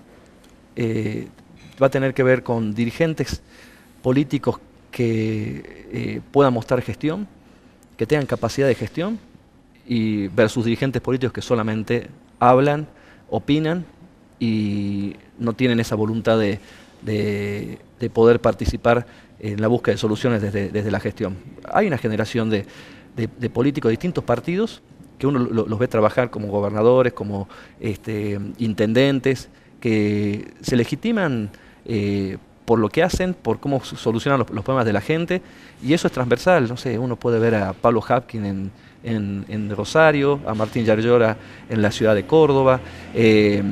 eh, 0.75 1.27
va 1.81 1.87
a 1.87 1.89
tener 1.89 2.13
que 2.13 2.23
ver 2.23 2.43
con 2.43 2.73
dirigentes 2.73 3.41
políticos 4.01 4.59
que 4.91 5.87
eh, 5.91 6.21
puedan 6.31 6.53
mostrar 6.53 6.81
gestión, 6.81 7.27
que 7.97 8.05
tengan 8.05 8.25
capacidad 8.25 8.67
de 8.67 8.75
gestión, 8.75 9.19
y 9.87 10.27
versus 10.27 10.65
dirigentes 10.65 11.01
políticos 11.01 11.33
que 11.33 11.41
solamente 11.41 12.07
hablan, 12.39 12.87
opinan 13.29 13.85
y 14.39 15.15
no 15.39 15.53
tienen 15.53 15.79
esa 15.79 15.95
voluntad 15.95 16.37
de, 16.39 16.59
poder 18.13 18.41
participar 18.41 19.05
en 19.39 19.61
la 19.61 19.67
búsqueda 19.67 19.93
de 19.93 19.97
soluciones 19.97 20.41
desde, 20.41 20.91
la 20.91 20.99
gestión. 20.99 21.37
Hay 21.71 21.87
una 21.87 21.97
generación 21.97 22.49
de, 22.49 22.65
políticos 23.49 23.89
de 23.89 23.93
distintos 23.93 24.23
partidos 24.23 24.81
que 25.17 25.25
uno 25.25 25.39
los 25.39 25.79
ve 25.79 25.87
trabajar 25.87 26.29
como 26.29 26.49
gobernadores, 26.49 27.13
como 27.13 27.47
este, 27.79 28.39
intendentes, 28.59 29.49
que 29.79 30.53
se 30.61 30.75
legitiman 30.75 31.49
eh, 31.87 32.37
por 32.65 32.79
lo 32.79 32.89
que 32.89 33.01
hacen, 33.01 33.33
por 33.33 33.59
cómo 33.59 33.83
solucionan 33.83 34.39
los, 34.39 34.47
problemas 34.47 34.85
de 34.85 34.93
la 34.93 35.01
gente, 35.01 35.41
y 35.81 35.93
eso 35.93 36.07
es 36.07 36.13
transversal, 36.13 36.67
no 36.67 36.75
sé, 36.75 36.99
uno 36.99 37.15
puede 37.15 37.39
ver 37.39 37.55
a 37.55 37.73
Pablo 37.73 38.03
Hapkin 38.05 38.71
en, 39.03 39.69
Rosario, 39.75 40.41
a 40.45 40.53
Martín 40.53 40.83
Yarlora 40.83 41.37
en 41.69 41.81
la 41.81 41.91
ciudad 41.91 42.13
de 42.13 42.25
Córdoba. 42.25 42.81
Eh, 43.13 43.63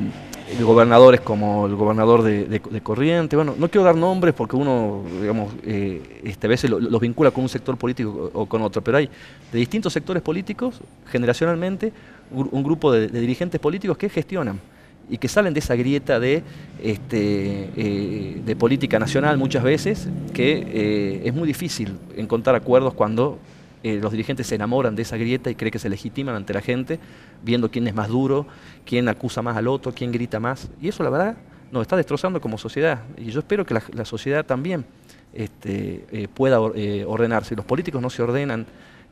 gobernadores 0.62 1.22
como 1.22 1.66
el 1.66 1.76
gobernador 1.76 2.22
de, 2.22 2.46
de, 2.46 2.82
Corriente. 2.82 3.36
Bueno, 3.36 3.56
no 3.58 3.68
quiero 3.68 3.84
dar 3.84 3.96
nombres 3.96 4.34
porque 4.34 4.56
uno, 4.56 5.04
digamos, 5.20 5.54
eh, 5.64 6.22
este, 6.24 6.48
a 6.48 6.50
veces 6.50 6.70
los 6.70 7.02
vincula 7.02 7.32
con 7.32 7.44
un 7.44 7.50
sector 7.50 7.76
político 7.78 8.32
o, 8.34 8.46
con 8.46 8.62
otro, 8.62 8.82
pero 8.84 8.98
hay 8.98 9.10
de 9.52 9.60
distintos 9.60 9.92
sectores 9.92 10.22
políticos, 10.22 10.80
generacionalmente, 11.08 11.92
un, 12.32 12.64
grupo 12.64 12.92
de, 12.92 13.08
dirigentes 13.08 13.60
políticos 13.60 13.98
que 13.98 14.10
gestionan 14.10 14.60
y 15.10 15.18
que 15.18 15.28
salen 15.28 15.54
de 15.54 15.60
esa 15.60 15.76
grieta 15.76 16.20
de, 16.20 16.44
este, 16.82 17.70
eh, 17.76 18.42
de 18.44 18.56
política 18.56 19.00
nacional 19.00 19.38
muchas 19.38 19.64
veces, 19.64 20.08
que 20.34 20.64
eh, 20.68 21.22
es 21.26 21.34
muy 21.34 21.48
difícil 21.48 21.98
encontrar 22.16 22.56
acuerdos 22.56 22.94
cuando 22.94 23.38
eh, 23.84 24.00
los 24.02 24.12
dirigentes 24.12 24.48
se 24.48 24.56
enamoran 24.56 24.96
de 24.96 25.04
esa 25.04 25.18
grieta 25.18 25.50
y 25.50 25.56
creen 25.56 25.72
que 25.72 25.80
se 25.80 25.90
legitiman 25.90 26.36
ante 26.36 26.54
la 26.54 26.62
gente, 26.62 27.00
viendo 27.44 27.70
quién 27.70 27.88
es 27.88 27.94
más 27.94 28.08
duro, 28.08 28.48
quién 28.86 29.08
acusa 29.08 29.42
más 29.42 29.56
al 29.56 29.68
otro, 29.68 29.94
quién 29.94 30.12
grita 30.12 30.40
más. 30.40 30.70
Y 30.82 30.88
eso, 30.88 31.04
la 31.04 31.12
verdad, 31.12 31.38
nos 31.72 31.84
está 31.84 31.96
destrozando 31.96 32.42
como 32.42 32.58
sociedad. 32.58 33.04
Y 33.18 33.26
yo 33.26 33.40
espero 33.40 33.66
que 33.66 33.76
la, 33.76 34.06
sociedad 34.06 34.44
también 34.46 34.86
este, 35.34 36.30
pueda 36.34 36.60
ordenarse. 36.60 37.56
Los 37.56 37.66
políticos 37.66 38.02
no 38.02 38.10
se 38.10 38.24
ordenan 38.24 38.66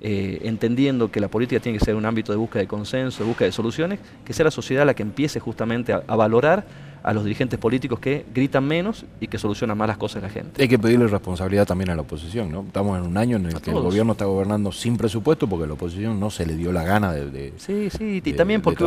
entendiendo 0.06 1.10
que 1.10 1.22
la 1.22 1.30
política 1.30 1.62
tiene 1.62 1.78
que 1.78 1.86
ser 1.86 1.96
un 1.96 2.06
ámbito 2.06 2.34
de 2.34 2.38
búsqueda 2.38 2.60
de 2.62 2.68
consenso, 2.68 3.24
de 3.24 3.30
búsqueda 3.30 3.46
de 3.46 3.52
soluciones, 3.54 4.00
que 4.26 4.34
sea 4.34 4.44
la 4.44 4.52
sociedad 4.52 4.86
la 4.86 4.94
que 4.94 5.04
empiece 5.04 5.40
justamente 5.40 5.94
a 5.94 6.16
valorar 6.16 6.66
a 7.04 7.14
los 7.14 7.26
dirigentes 7.26 7.60
políticos 7.60 8.00
que 8.00 8.26
gritan 8.34 8.64
menos 8.66 9.06
y 9.20 9.28
que 9.28 9.38
solucionan 9.38 9.78
más 9.78 9.88
las 9.90 9.98
cosas 9.98 10.22
de 10.22 10.28
la 10.30 10.34
gente. 10.34 10.62
Hay 10.62 10.70
que 10.70 10.80
pedirle 10.80 11.08
responsabilidad 11.08 11.68
también 11.68 11.90
a 11.90 11.96
la 11.96 12.02
oposición, 12.02 12.50
¿no? 12.50 12.62
Estamos 12.62 12.98
en 12.98 13.06
un 13.06 13.18
año 13.18 13.36
en 13.38 13.48
el 13.48 13.62
que 13.62 13.72
el 13.72 13.82
gobierno 13.82 14.14
está 14.14 14.26
gobernando 14.26 14.72
sin 14.72 14.96
presupuesto 14.96 15.48
porque 15.48 15.68
la 15.68 15.74
oposición 15.74 16.20
no 16.20 16.32
se 16.32 16.46
le 16.46 16.56
dio 16.56 16.72
la 16.72 16.84
gana 16.84 17.12
de, 17.12 17.54
Sí, 17.58 17.90
sí, 17.90 18.22
y 18.24 18.34
también 18.34 18.62
porque 18.62 18.84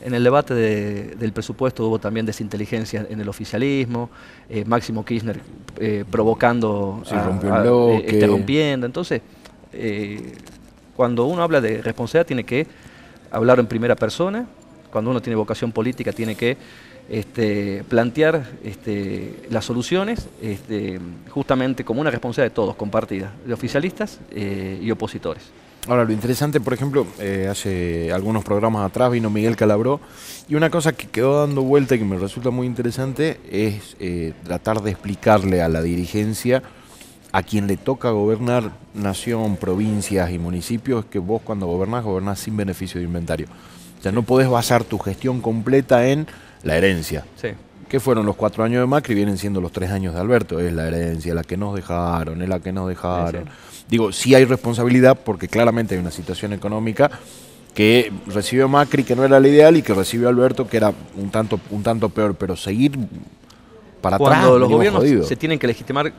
en 0.00 0.14
el 0.14 0.24
debate 0.24 0.54
del 0.54 1.32
presupuesto 1.32 1.86
hubo 1.86 1.98
también 1.98 2.24
desinteligencia 2.24 3.06
en 3.08 3.20
el 3.20 3.28
oficialismo, 3.28 4.10
eh, 4.48 4.64
Máximo 4.64 5.04
Kirchner 5.04 5.40
eh, 5.78 6.04
provocando, 6.10 7.02
sí, 7.04 7.14
rompió 7.14 7.90
eh, 7.90 8.04
este, 8.06 8.26
rompiendo, 8.26 8.86
entonces 9.72 10.52
cuando 10.96 11.24
uno 11.24 11.42
habla 11.42 11.60
de 11.60 11.82
responsabilidad 11.82 12.26
tiene 12.26 12.44
que 12.44 12.66
hablar 13.30 13.58
en 13.58 13.66
primera 13.66 13.96
persona, 13.96 14.46
cuando 14.90 15.10
uno 15.10 15.22
tiene 15.22 15.36
vocación 15.36 15.72
política 15.72 16.12
tiene 16.12 16.34
que 16.34 16.56
este, 17.08 17.82
plantear 17.88 18.44
este, 18.62 19.34
las 19.50 19.64
soluciones 19.64 20.28
este, 20.40 21.00
justamente 21.30 21.84
como 21.84 22.00
una 22.00 22.10
responsabilidad 22.10 22.52
de 22.52 22.54
todos, 22.54 22.76
compartida, 22.76 23.32
de 23.44 23.54
oficialistas 23.54 24.20
eh, 24.30 24.78
y 24.80 24.90
opositores. 24.90 25.42
Ahora, 25.88 26.04
lo 26.04 26.12
interesante, 26.12 26.60
por 26.60 26.74
ejemplo, 26.74 27.04
eh, 27.18 27.48
hace 27.50 28.12
algunos 28.12 28.44
programas 28.44 28.86
atrás 28.86 29.10
vino 29.10 29.30
Miguel 29.30 29.56
Calabró 29.56 30.00
y 30.48 30.54
una 30.54 30.70
cosa 30.70 30.92
que 30.92 31.08
quedó 31.08 31.40
dando 31.40 31.62
vuelta 31.62 31.96
y 31.96 31.98
que 31.98 32.04
me 32.04 32.18
resulta 32.18 32.50
muy 32.50 32.68
interesante 32.68 33.40
es 33.50 33.96
eh, 33.98 34.32
tratar 34.44 34.80
de 34.82 34.92
explicarle 34.92 35.60
a 35.60 35.68
la 35.68 35.82
dirigencia 35.82 36.62
a 37.32 37.42
quien 37.42 37.66
le 37.66 37.78
toca 37.78 38.10
gobernar 38.10 38.72
nación, 38.94 39.56
provincias 39.56 40.30
y 40.30 40.38
municipios 40.38 41.06
que 41.06 41.18
vos 41.18 41.40
cuando 41.42 41.66
gobernás, 41.66 42.04
gobernás 42.04 42.38
sin 42.38 42.56
beneficio 42.56 43.00
de 43.00 43.06
inventario. 43.06 43.46
O 43.98 44.02
sea, 44.02 44.12
no 44.12 44.22
podés 44.22 44.48
basar 44.48 44.84
tu 44.84 44.98
gestión 44.98 45.40
completa 45.40 46.06
en 46.08 46.26
la 46.62 46.76
herencia. 46.76 47.24
Sí. 47.36 47.48
¿Qué 47.88 48.00
fueron 48.00 48.26
los 48.26 48.36
cuatro 48.36 48.64
años 48.64 48.80
de 48.80 48.86
Macri? 48.86 49.14
Vienen 49.14 49.38
siendo 49.38 49.60
los 49.60 49.72
tres 49.72 49.90
años 49.90 50.14
de 50.14 50.20
Alberto. 50.20 50.60
Es 50.60 50.72
la 50.72 50.88
herencia, 50.88 51.34
la 51.34 51.42
que 51.42 51.56
nos 51.56 51.74
dejaron, 51.74 52.42
es 52.42 52.48
la 52.48 52.60
que 52.60 52.72
nos 52.72 52.88
dejaron. 52.88 53.44
Digo, 53.88 54.12
sí 54.12 54.34
hay 54.34 54.44
responsabilidad 54.44 55.18
porque 55.24 55.48
claramente 55.48 55.94
hay 55.94 56.00
una 56.00 56.10
situación 56.10 56.52
económica 56.52 57.10
que 57.74 58.12
recibió 58.26 58.68
Macri 58.68 59.04
que 59.04 59.16
no 59.16 59.24
era 59.24 59.40
la 59.40 59.48
ideal 59.48 59.76
y 59.76 59.82
que 59.82 59.94
recibió 59.94 60.28
Alberto 60.28 60.68
que 60.68 60.76
era 60.76 60.92
un 61.16 61.30
tanto, 61.30 61.58
un 61.70 61.82
tanto 61.82 62.08
peor, 62.08 62.34
pero 62.34 62.56
seguir 62.56 62.98
para 64.00 64.18
Cuando 64.18 64.46
atrás. 64.46 64.60
los 64.60 64.68
gobiernos 64.68 65.28
se 65.28 65.36
tienen 65.36 65.58
que 65.58 65.66
legitimar 65.66 66.12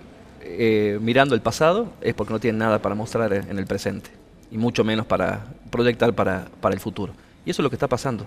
eh, 0.57 0.99
mirando 1.01 1.35
el 1.35 1.41
pasado 1.41 1.93
es 2.01 2.13
porque 2.13 2.33
no 2.33 2.39
tienen 2.39 2.59
nada 2.59 2.81
para 2.81 2.95
mostrar 2.95 3.33
en 3.33 3.57
el 3.57 3.65
presente 3.65 4.09
y 4.51 4.57
mucho 4.57 4.83
menos 4.83 5.05
para 5.05 5.45
proyectar 5.71 6.13
para, 6.13 6.45
para 6.61 6.75
el 6.75 6.79
futuro. 6.79 7.13
Y 7.45 7.49
eso 7.49 7.61
es 7.61 7.63
lo 7.63 7.69
que 7.69 7.75
está 7.75 7.87
pasando. 7.87 8.25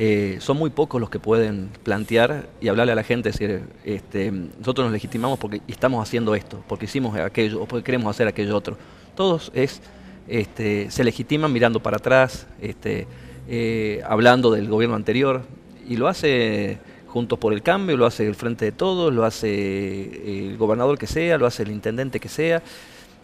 Eh, 0.00 0.38
son 0.40 0.56
muy 0.56 0.70
pocos 0.70 1.00
los 1.00 1.10
que 1.10 1.18
pueden 1.18 1.70
plantear 1.82 2.48
y 2.60 2.68
hablarle 2.68 2.92
a 2.92 2.94
la 2.94 3.02
gente, 3.02 3.30
decir, 3.30 3.62
este, 3.84 4.30
nosotros 4.30 4.86
nos 4.86 4.92
legitimamos 4.92 5.40
porque 5.40 5.60
estamos 5.66 6.00
haciendo 6.00 6.36
esto, 6.36 6.62
porque 6.68 6.84
hicimos 6.84 7.16
aquello 7.18 7.62
o 7.62 7.66
porque 7.66 7.84
queremos 7.84 8.08
hacer 8.08 8.28
aquello 8.28 8.56
otro. 8.56 8.78
Todos 9.16 9.50
es, 9.54 9.82
este, 10.28 10.90
se 10.92 11.02
legitiman 11.02 11.52
mirando 11.52 11.80
para 11.80 11.96
atrás, 11.96 12.46
este, 12.62 13.08
eh, 13.48 14.00
hablando 14.06 14.52
del 14.52 14.68
gobierno 14.68 14.94
anterior, 14.94 15.42
y 15.88 15.96
lo 15.96 16.06
hace 16.06 16.78
Juntos 17.08 17.38
por 17.38 17.52
el 17.52 17.62
Cambio, 17.62 17.96
lo 17.96 18.06
hace 18.06 18.26
el 18.26 18.34
Frente 18.34 18.66
de 18.66 18.72
Todos, 18.72 19.12
lo 19.12 19.24
hace 19.24 19.48
eh, 19.48 20.48
el 20.50 20.58
gobernador 20.58 20.98
que 20.98 21.06
sea, 21.06 21.38
lo 21.38 21.46
hace 21.46 21.62
el 21.62 21.70
intendente 21.70 22.20
que 22.20 22.28
sea. 22.28 22.62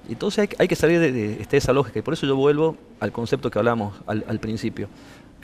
Entonces 0.08 0.48
hay, 0.58 0.68
que 0.68 0.76
salir 0.76 1.00
de, 1.00 1.40
este, 1.40 1.56
esa 1.56 1.72
lógica 1.72 1.98
y 1.98 2.02
por 2.02 2.14
eso 2.14 2.26
yo 2.26 2.36
vuelvo 2.36 2.76
al 3.00 3.12
concepto 3.12 3.50
que 3.50 3.58
hablamos 3.58 3.94
al 4.06 4.38
principio 4.38 4.88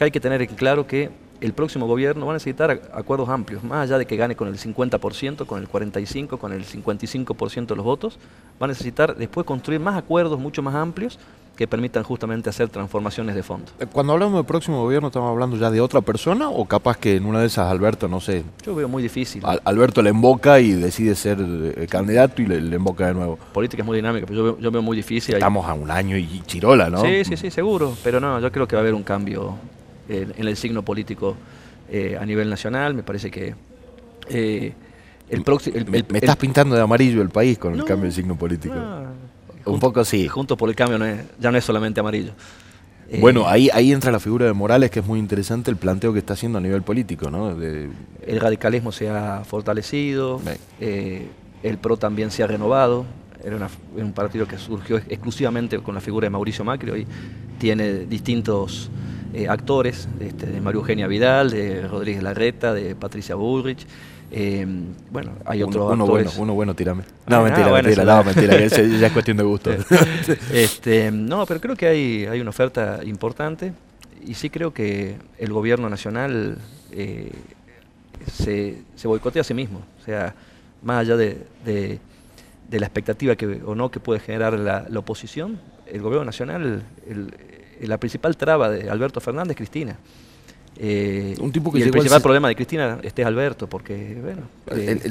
hay 0.05 0.11
que 0.11 0.21
tener 0.21 0.41
en 0.43 0.49
claro 0.55 0.87
que 0.87 1.11
el 1.41 1.53
próximo 1.53 1.87
gobierno 1.87 2.27
va 2.27 2.33
a 2.33 2.35
necesitar 2.35 2.71
acuerdos 2.93 3.29
amplios, 3.29 3.65
más 3.65 3.85
allá 3.85 3.99
de 3.99 4.07
que 4.07 4.17
gane 4.17 4.37
con 4.37 4.49
el 4.49 4.59
50%, 4.59 5.47
con 5.47 5.61
el 5.61 5.69
45%, 5.69 6.39
con 6.39 6.53
el 6.53 6.65
55% 6.65 7.67
de 7.67 7.77
los 7.77 7.85
votos, 7.85 8.19
va 8.61 8.67
a 8.67 8.69
necesitar 8.69 9.17
después 9.17 9.47
construir 9.47 9.81
más 9.81 9.97
acuerdos 9.97 10.39
mucho 10.39 10.63
más 10.63 10.75
amplios 10.75 11.19
que 11.61 11.69
permitan 11.69 12.03
justamente 12.05 12.49
hacer 12.49 12.71
transformaciones 12.71 13.35
de 13.35 13.43
fondo. 13.43 13.71
Eh, 13.79 13.87
cuando 13.93 14.15
hablamos 14.15 14.37
del 14.37 14.47
próximo 14.47 14.81
gobierno, 14.81 15.09
¿estamos 15.09 15.31
hablando 15.31 15.59
ya 15.59 15.71
de 15.71 15.83
otra 15.83 16.01
persona 16.01 16.49
o 16.49 16.65
capaz 16.65 16.97
que 16.97 17.17
en 17.17 17.27
una 17.27 17.41
de 17.41 17.49
esas 17.49 17.71
Alberto, 17.71 18.09
no 18.09 18.19
sé? 18.19 18.45
Yo 18.65 18.75
veo 18.75 18.89
muy 18.89 19.03
difícil. 19.03 19.43
Alberto 19.65 20.01
le 20.01 20.09
emboca 20.09 20.59
y 20.59 20.73
decide 20.73 21.15
ser 21.15 21.37
eh, 21.39 21.87
candidato 21.87 22.41
y 22.41 22.47
le, 22.47 22.63
le, 22.63 22.77
emboca 22.77 23.09
de 23.09 23.13
nuevo. 23.13 23.39
Política 23.53 23.83
es 23.83 23.87
muy 23.87 23.97
dinámica, 23.97 24.25
pero 24.27 24.59
yo 24.59 24.71
veo, 24.71 24.81
muy 24.81 24.97
difícil. 24.97 25.35
Estamos 25.35 25.67
a 25.67 25.75
un 25.75 25.91
año 25.91 26.17
y 26.17 26.41
chirola, 26.47 26.89
¿no? 26.89 27.03
Sí, 27.03 27.27
sí, 27.27 27.37
sí, 27.37 27.51
seguro. 27.51 27.95
Pero 28.03 28.21
no, 28.21 28.41
yo 28.41 28.51
creo 28.51 28.67
que 28.67 28.77
va 28.77 28.81
a 28.81 28.85
haber 28.85 28.95
un 28.95 29.03
cambio 29.03 29.59
en 30.11 30.49
el 30.49 30.57
signo 30.57 30.85
político 30.85 31.37
eh, 31.93 32.17
a 32.21 32.25
nivel 32.25 32.49
nacional. 32.49 32.95
Me 32.95 33.03
parece 33.03 33.33
que 33.33 33.53
eh, 34.29 34.73
el 35.29 35.43
próximo... 35.43 35.77
Me, 35.89 35.99
estás 35.99 36.37
pintando 36.37 36.77
de 36.77 36.83
amarillo 36.83 37.21
el 37.21 37.31
país 37.31 37.59
con 37.59 37.75
el 37.75 37.85
cambio 37.85 38.09
de 38.09 38.13
signo 38.13 38.37
político. 38.37 38.77
Un 39.65 39.81
poco 39.81 40.05
sí. 40.05 40.29
Juntos 40.29 40.57
por 40.57 40.69
el 40.69 40.77
cambio 40.77 40.99
ya 41.41 41.51
no 41.51 41.59
es 41.59 41.65
solamente 41.65 41.99
amarillo. 41.99 42.31
Eh, 43.09 43.19
bueno, 43.21 43.49
ahí, 43.49 43.69
ahí 43.73 43.91
entra 43.91 44.13
la 44.13 44.21
figura 44.21 44.47
de 44.47 44.53
Morales, 44.53 44.93
que 44.93 45.01
es 45.01 45.07
muy 45.07 45.19
interesante 45.19 45.69
el 45.69 45.77
planteo 45.77 46.13
que 46.13 46.21
está 46.21 46.35
haciendo 46.35 46.59
a 46.59 46.61
nivel 46.61 46.83
político. 46.83 47.29
¿no? 47.29 47.51
el 47.51 48.41
radicalismo 48.41 48.93
se 48.93 49.09
ha 49.09 49.43
fortalecido, 49.45 50.41
el 50.79 51.79
PRO 51.79 51.97
también 51.97 52.31
se 52.31 52.45
ha 52.45 52.47
renovado. 52.47 53.05
Era, 53.43 53.69
un 53.97 54.13
partido 54.13 54.47
que 54.47 54.59
surgió 54.59 54.99
exclusivamente 54.99 55.79
con 55.81 55.95
la 55.95 56.01
figura 56.01 56.27
de 56.27 56.31
Mauricio 56.31 56.65
Macri, 56.65 56.91
hoy 56.91 57.07
tiene 57.59 58.05
distintos 58.05 58.91
eh, 59.33 59.49
actores, 59.49 60.09
este, 60.21 60.47
de 60.47 60.61
María 60.61 60.79
Eugenia 60.79 61.07
Vidal, 61.07 61.51
de 61.51 61.87
Rodríguez 61.87 62.23
Larreta, 62.23 62.73
de 62.73 62.95
Patricia 62.95 63.35
Bullrich. 63.35 63.87
Eh, 64.33 64.67
bueno, 65.11 65.33
hay 65.45 65.63
otros 65.63 65.93
uno 65.93 66.05
actores. 66.05 66.27
Bueno, 66.27 66.43
uno 66.43 66.55
bueno, 66.55 66.75
tírame. 66.75 67.03
No, 67.27 67.37
ah, 67.37 67.43
mentira, 67.43 67.73
mentira, 67.73 68.05
no, 68.05 68.25
mentira, 68.25 68.59
ya 68.59 69.07
es 69.07 69.13
cuestión 69.13 69.37
de 69.37 69.43
gusto. 69.43 69.71
este, 70.53 71.11
no, 71.11 71.47
pero 71.47 71.61
creo 71.61 71.77
que 71.77 71.87
hay, 71.87 72.27
hay 72.27 72.41
una 72.41 72.51
oferta 72.51 73.01
importante 73.05 73.73
y 74.25 74.35
sí 74.35 74.51
creo 74.51 74.73
que 74.73 75.17
el 75.39 75.53
gobierno 75.53 75.89
nacional 75.89 76.59
eh, 76.93 77.33
se, 78.33 78.83
se, 78.95 79.09
boicotea 79.09 79.41
a 79.41 79.45
sí 79.45 79.55
mismo. 79.55 79.83
O 80.01 80.05
sea, 80.05 80.35
más 80.83 81.01
allá 81.01 81.17
de, 81.17 81.47
de, 81.65 82.01
la 82.71 82.87
expectativa 82.87 83.35
que, 83.37 83.61
o 83.65 83.75
no 83.75 83.91
que 83.91 84.01
puede 84.01 84.21
generar 84.21 84.59
la, 84.59 84.87
la 84.89 84.99
oposición, 84.99 85.59
el 85.87 86.03
gobierno 86.03 86.25
nacional, 86.25 86.83
el, 87.09 87.35
la 87.87 87.99
principal 87.99 88.37
traba 88.37 88.71
de 88.71 88.91
Alberto 88.91 89.21
Fernández, 89.21 89.57
Cristina. 89.57 89.97
Eh, 90.83 91.37
un 91.41 91.53
tipo 91.53 91.71
que 91.71 91.81
y 91.81 91.83
el 91.83 91.91
principal 91.91 92.23
problema 92.23 92.49
de 92.49 92.57
Cristina 92.57 93.01
este 93.03 93.21
es 93.21 93.29
Alberto, 93.29 93.69
porque, 93.69 94.17
bueno... 94.23 94.43
El, 94.67 95.03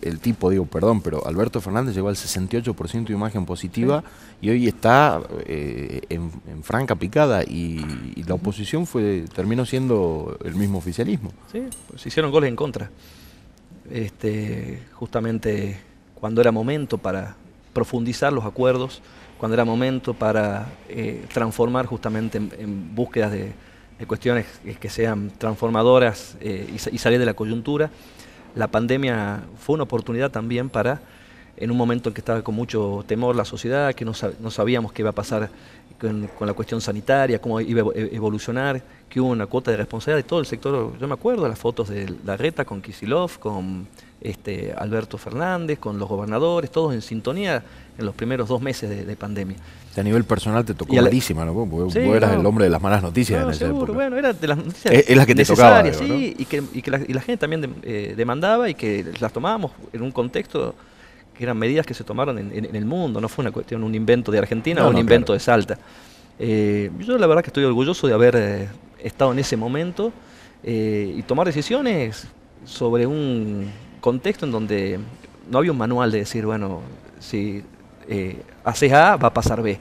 el, 0.00 0.20
tipo, 0.20 0.48
digo, 0.48 0.64
perdón, 0.64 1.02
pero 1.02 1.26
Alberto 1.26 1.60
Fernández 1.60 1.94
llegó 1.94 2.08
al 2.08 2.14
68% 2.14 3.06
de 3.08 3.12
imagen 3.12 3.44
positiva 3.44 4.02
y 4.40 4.48
hoy 4.48 4.66
está 4.68 5.20
eh, 5.44 6.00
en, 6.08 6.30
franca 6.62 6.94
picada 6.94 7.42
y, 7.44 7.84
la 8.26 8.34
oposición 8.34 8.86
fue 8.86 9.24
terminó 9.34 9.66
siendo 9.66 10.38
el 10.44 10.54
mismo 10.54 10.78
oficialismo. 10.78 11.32
Sí, 11.52 11.62
pues 11.88 12.02
se 12.02 12.08
hicieron 12.08 12.30
goles 12.30 12.48
en 12.48 12.56
contra. 12.56 12.90
Este, 13.90 14.82
justamente 14.92 15.78
cuando 16.14 16.40
era 16.40 16.52
momento 16.52 16.98
para 16.98 17.36
profundizar 17.78 18.32
los 18.32 18.44
acuerdos, 18.44 19.00
cuando 19.38 19.54
era 19.54 19.64
momento 19.64 20.12
para 20.12 20.66
eh, 20.88 21.24
transformar 21.32 21.86
justamente 21.86 22.36
en, 22.36 22.92
búsquedas 22.92 23.30
de, 23.30 23.52
cuestiones 24.08 24.46
que 24.80 24.88
sean 24.88 25.30
transformadoras 25.38 26.36
eh, 26.40 26.68
y, 26.74 26.98
salir 26.98 27.20
de 27.20 27.26
la 27.26 27.34
coyuntura. 27.34 27.88
La 28.56 28.66
pandemia 28.66 29.44
fue 29.60 29.74
una 29.74 29.84
oportunidad 29.84 30.32
también 30.32 30.68
para, 30.68 31.00
en 31.56 31.70
un 31.70 31.76
momento 31.76 32.08
en 32.08 32.14
que 32.14 32.20
estaba 32.20 32.42
con 32.42 32.56
mucho 32.56 33.04
temor 33.06 33.36
la 33.36 33.44
sociedad, 33.44 33.94
que 33.94 34.04
no, 34.04 34.12
sabíamos 34.12 34.92
qué 34.92 35.02
iba 35.02 35.10
a 35.10 35.14
pasar 35.14 35.48
con, 35.98 36.28
la 36.40 36.52
cuestión 36.52 36.80
sanitaria, 36.80 37.40
cómo 37.40 37.60
iba 37.60 37.82
a 37.82 37.94
evolucionar, 37.94 38.80
que 39.08 39.20
hubo 39.20 39.30
una 39.30 39.46
cuota 39.46 39.70
de 39.70 39.78
responsabilidad 39.78 40.24
de 40.24 40.28
todo 40.28 40.40
el 40.40 40.46
sector. 40.46 40.98
Yo 40.98 41.08
me 41.08 41.14
acuerdo 41.14 41.42
de 41.42 41.48
las 41.48 41.58
fotos 41.58 41.88
de 41.88 42.12
la 42.24 42.36
reta 42.36 42.64
con 42.64 42.80
Kisilov, 42.80 43.38
con 43.38 43.88
este, 44.20 44.72
Alberto 44.76 45.18
Fernández, 45.18 45.78
con 45.78 45.98
los 45.98 46.08
gobernadores, 46.08 46.70
todos 46.70 46.94
en 46.94 47.02
sintonía 47.02 47.62
en 47.96 48.06
los 48.06 48.14
primeros 48.14 48.48
dos 48.48 48.60
meses 48.60 49.06
de, 49.06 49.16
pandemia. 49.16 49.56
A 49.96 50.02
nivel 50.02 50.22
personal 50.22 50.64
te 50.64 50.74
tocó 50.74 50.94
malísima, 50.94 51.44
¿no? 51.44 51.52
Porque 51.52 51.76
vos 51.76 51.96
eras 51.96 52.32
el 52.34 52.46
hombre 52.46 52.64
de 52.66 52.70
las 52.70 52.80
malas 52.80 53.02
noticias 53.02 53.42
en 53.42 53.50
esa 53.50 53.66
seguro, 53.66 53.92
bueno, 53.94 54.16
era 54.16 54.32
de 54.32 54.46
las 54.46 54.58
noticias 54.58 54.94
es, 54.94 55.16
la 55.16 55.26
que 55.26 55.34
te 55.34 55.44
tocaba, 55.44 55.92
sí, 55.92 56.36
y 56.38 56.44
que, 56.44 56.62
y 56.72 56.82
que 56.82 56.90
la, 56.92 56.98
y 56.98 57.12
la, 57.12 57.20
gente 57.20 57.38
también 57.38 57.74
eh, 57.82 58.14
demandaba 58.16 58.70
y 58.70 58.74
que 58.74 59.04
las 59.18 59.32
tomábamos 59.32 59.72
en 59.92 60.02
un 60.02 60.12
contexto 60.12 60.76
que 61.38 61.44
eran 61.44 61.56
medidas 61.56 61.86
que 61.86 61.94
se 61.94 62.04
tomaron 62.04 62.38
en, 62.38 62.74
el 62.74 62.84
mundo, 62.84 63.20
no 63.20 63.28
fue 63.28 63.44
una 63.44 63.52
cuestión, 63.52 63.84
un 63.84 63.94
invento 63.94 64.30
de 64.32 64.38
Argentina 64.38 64.84
o 64.84 64.90
un 64.90 64.98
invento 64.98 65.32
de 65.32 65.40
Salta. 65.40 65.78
Eh, 66.38 66.90
yo 66.98 67.16
la 67.16 67.26
verdad 67.26 67.42
que 67.42 67.48
estoy 67.48 67.64
orgulloso 67.64 68.06
de 68.06 68.14
haber 68.14 68.36
eh, 68.36 68.68
estado 69.02 69.32
en 69.32 69.38
ese 69.38 69.56
momento 69.56 70.12
y 70.64 71.22
tomar 71.22 71.46
decisiones 71.46 72.26
sobre 72.64 73.06
un 73.06 73.70
contexto 74.00 74.44
en 74.44 74.52
donde 74.52 74.98
no 75.48 75.58
había 75.58 75.72
un 75.72 75.78
manual 75.78 76.10
de 76.10 76.18
decir, 76.18 76.44
bueno, 76.44 76.80
si 77.18 77.62
eh, 78.08 78.40
haces 78.64 78.92
A, 78.92 79.16
va 79.16 79.28
a 79.28 79.34
pasar 79.34 79.62
B. 79.62 79.78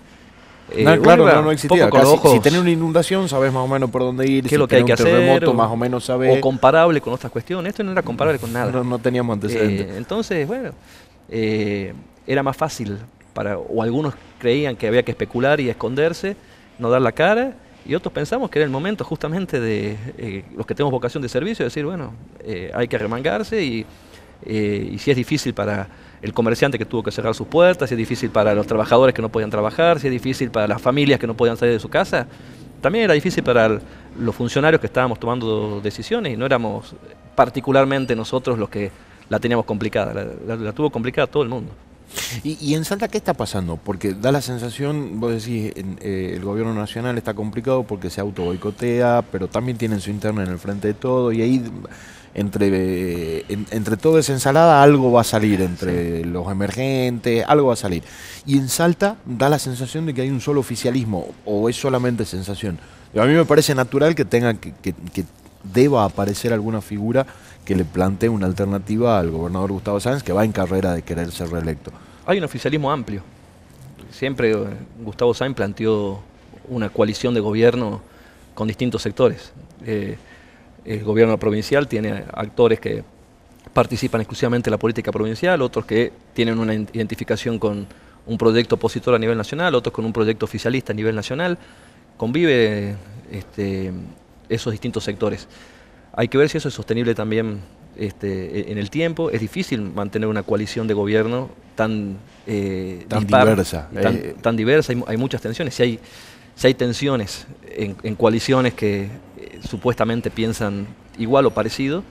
Eh, 0.70 1.00
claro, 1.02 1.42
no, 1.42 1.52
existía. 1.52 1.90
si 2.30 2.40
tenés 2.42 2.60
una 2.60 2.70
inundación, 2.70 3.30
sabes 3.30 3.54
más 3.54 3.64
o 3.64 3.68
menos 3.68 3.90
por 3.90 4.02
dónde 4.02 4.30
ir. 4.30 4.46
¿Qué 4.46 4.56
es 4.56 4.60
lo 4.60 4.68
que 4.68 4.76
hay 4.76 4.84
que 4.84 4.94
hacer? 4.94 5.06
Terremoto, 5.06 5.54
más 5.54 5.72
o 5.72 5.78
menos 5.78 6.04
sabes. 6.04 6.38
O 6.38 6.42
comparable 6.42 7.00
con 7.00 7.14
otras 7.14 7.32
cuestiones. 7.32 7.70
Esto 7.70 7.84
no 7.84 7.94
era 7.94 8.02
comparable 8.02 8.38
con 8.38 8.52
nada. 8.52 8.72
No, 8.84 9.00
teníamos 9.00 9.36
antecedentes. 9.36 9.88
Eh, 9.88 9.98
entonces, 9.98 10.46
bueno, 10.46 10.72
eh, 11.30 11.94
era 12.26 12.44
más 12.44 12.58
fácil 12.58 12.98
para. 13.34 13.58
O 13.58 13.82
algunos 13.84 14.14
creían 14.40 14.76
que 14.76 14.88
había 14.88 15.04
que 15.04 15.12
especular 15.12 15.60
y 15.60 15.70
esconderse, 15.70 16.36
no 16.80 16.90
dar 16.90 17.02
la 17.02 17.12
cara. 17.12 17.54
Y 17.86 17.96
otros 17.96 18.12
pensamos 18.14 18.50
que 18.50 18.60
era 18.60 18.66
el 18.66 18.72
momento 18.72 19.06
justamente 19.06 19.62
de 19.62 20.44
los 20.56 20.66
que 20.66 20.76
tenemos 20.76 20.92
vocación 20.92 21.24
de 21.24 21.30
servicio, 21.30 21.64
decir, 21.64 21.86
bueno, 21.86 22.14
hay 22.74 22.86
que 22.90 22.98
remangarse 22.98 23.64
y, 23.64 23.86
y 24.46 24.98
si 24.98 25.10
es 25.10 25.16
difícil 25.16 25.54
para 25.54 25.88
el 26.22 26.34
comerciante 26.34 26.78
que 26.78 26.86
tuvo 26.86 27.04
que 27.04 27.12
cerrar 27.12 27.34
sus 27.36 27.48
puertas, 27.48 27.90
si 27.90 27.96
es 27.96 27.98
difícil 27.98 28.30
para 28.30 28.54
los 28.54 28.68
trabajadores 28.68 29.14
que 29.14 29.22
no 29.22 29.30
podían 29.30 29.50
trabajar, 29.50 30.00
si 30.00 30.08
es 30.08 30.12
difícil 30.12 30.52
para 30.52 30.68
las 30.68 30.82
familias 30.82 31.20
que 31.20 31.28
no 31.28 31.36
podían 31.36 31.58
salir 31.58 31.76
de 31.76 31.80
su 31.80 31.90
casa, 31.90 32.28
también 32.82 33.06
era 33.06 33.14
difícil 33.14 33.44
para 33.44 33.80
los 34.20 34.36
funcionarios 34.36 34.80
que 34.80 34.88
estábamos 34.88 35.20
tomando 35.20 35.82
decisiones 35.82 36.34
y 36.34 36.38
no 36.38 36.46
éramos 36.46 36.96
particularmente 37.36 38.16
nosotros 38.16 38.58
los 38.58 38.70
que 38.70 38.92
la 39.30 39.40
teníamos 39.40 39.66
complicada, 39.66 40.14
la, 40.46 40.74
tuvo 40.74 40.90
complicada 40.90 41.28
todo 41.28 41.44
el 41.44 41.50
mundo. 41.50 41.72
¿Y, 42.44 42.74
en 42.74 42.86
Salta 42.86 43.10
qué 43.10 43.18
está 43.18 43.34
pasando? 43.34 43.78
Porque 43.78 44.14
da 44.14 44.32
la 44.32 44.42
sensación, 44.42 45.20
vos 45.20 45.32
decís, 45.32 45.74
eh, 45.76 46.34
el 46.36 46.44
gobierno 46.44 46.74
nacional 46.74 47.18
está 47.18 47.34
complicado 47.34 47.84
porque 47.84 48.10
se 48.10 48.22
auto 48.22 48.46
boicotea, 48.46 49.24
pero 49.30 49.48
también 49.50 49.78
tienen 49.78 50.00
su 50.00 50.10
interno 50.10 50.42
en 50.42 50.50
el 50.50 50.58
frente 50.58 50.88
de 50.88 50.94
todo 50.94 51.34
y 51.34 51.42
ahí 51.42 51.64
entre, 52.38 53.46
entre 53.50 53.98
toda 53.98 54.20
esa 54.20 54.32
ensalada 54.32 54.84
algo 54.84 55.12
va 55.12 55.22
a 55.22 55.24
salir, 55.24 55.60
entre 55.62 56.24
los 56.24 56.50
emergentes, 56.52 57.44
algo 57.48 57.68
va 57.68 57.74
a 57.74 57.78
salir. 57.78 58.04
Y 58.46 58.58
en 58.58 58.70
Salta 58.70 59.18
da 59.26 59.50
la 59.50 59.60
sensación 59.60 60.06
de 60.06 60.14
que 60.14 60.22
hay 60.22 60.30
un 60.30 60.40
solo 60.40 60.60
oficialismo, 60.60 61.28
o 61.46 61.68
es 61.68 61.76
solamente 61.76 62.26
sensación. 62.26 62.78
a 63.20 63.26
mí 63.26 63.34
me 63.34 63.46
parece 63.46 63.74
natural 63.74 64.14
que 64.14 64.24
tenga 64.24 64.54
que, 64.54 64.72
que, 64.72 64.94
deba 65.74 66.06
aparecer 66.06 66.54
alguna 66.54 66.80
figura 66.80 67.26
que 67.68 67.76
le 67.76 67.84
plantee 67.84 68.30
una 68.30 68.46
alternativa 68.46 69.20
al 69.20 69.30
gobernador 69.30 69.74
Gustavo 69.74 70.00
Sáenz, 70.00 70.24
que 70.24 70.32
va 70.32 70.46
en 70.46 70.54
carrera 70.54 70.94
de 70.94 71.02
querer 71.02 71.30
ser 71.34 71.50
reelecto. 71.50 71.92
Hay 72.26 72.38
un 72.38 72.46
oficialismo 72.46 72.90
amplio. 72.90 73.24
Siempre 74.10 74.54
eh, 74.54 74.56
Gustavo 75.04 75.34
Sáenz 75.34 75.54
planteó 75.54 76.22
una 76.70 76.88
coalición 76.88 77.34
de 77.34 77.42
gobierno 77.42 78.00
con 78.54 78.70
distintos 78.70 79.02
sectores. 79.02 79.52
Eh, 79.86 80.18
el 80.86 81.04
gobierno 81.04 81.38
provincial 81.38 81.90
tiene 81.90 82.24
actores 82.32 82.80
que 82.80 83.04
participan 83.74 84.22
exclusivamente 84.22 84.70
en 84.70 84.72
la 84.72 84.78
política 84.78 85.12
provincial, 85.12 85.62
otros 85.62 85.86
que 85.86 86.14
tienen 86.34 86.60
una 86.60 86.74
identificación 86.74 87.60
con 87.60 87.86
un 88.28 88.38
proyecto 88.38 88.76
opositor 88.76 89.14
a 89.14 89.20
nivel 89.20 89.38
nacional, 89.38 89.76
otros 89.76 89.94
con 89.94 90.06
un 90.06 90.14
proyecto 90.14 90.46
oficialista 90.46 90.94
a 90.94 90.96
nivel 90.96 91.18
nacional. 91.18 91.58
Convive 92.16 92.96
este, 93.30 93.92
esos 94.48 94.72
distintos 94.72 95.04
sectores. 95.04 95.50
Hay 96.18 96.28
que 96.28 96.38
ver 96.38 96.50
si 96.50 96.58
eso 96.58 96.68
es 96.68 96.74
sostenible 96.74 97.16
también 97.16 97.62
este, 97.96 98.70
en 98.70 98.78
el 98.78 98.90
tiempo. 98.90 99.30
Es 99.30 99.40
difícil 99.40 99.82
mantener 99.82 100.28
una 100.28 100.44
coalición 100.44 100.86
de 100.88 100.94
gobierno 100.94 101.50
tan, 101.76 102.18
eh, 102.46 103.06
diversa. 103.26 103.90
Tan, 104.42 104.56
eh, 104.56 104.58
diversa, 104.58 104.94
hay, 105.08 105.18
muchas 105.18 105.42
tensiones. 105.42 105.74
Si 105.76 105.84
hay, 105.84 106.00
si 106.56 106.68
hay 106.68 106.74
tensiones 106.74 107.48
en 107.78 108.16
coaliciones 108.16 108.74
que 108.74 109.08
supuestamente 109.68 110.30
piensan 110.30 110.88
igual 111.18 111.46
o 111.46 111.52
parecido. 111.52 112.04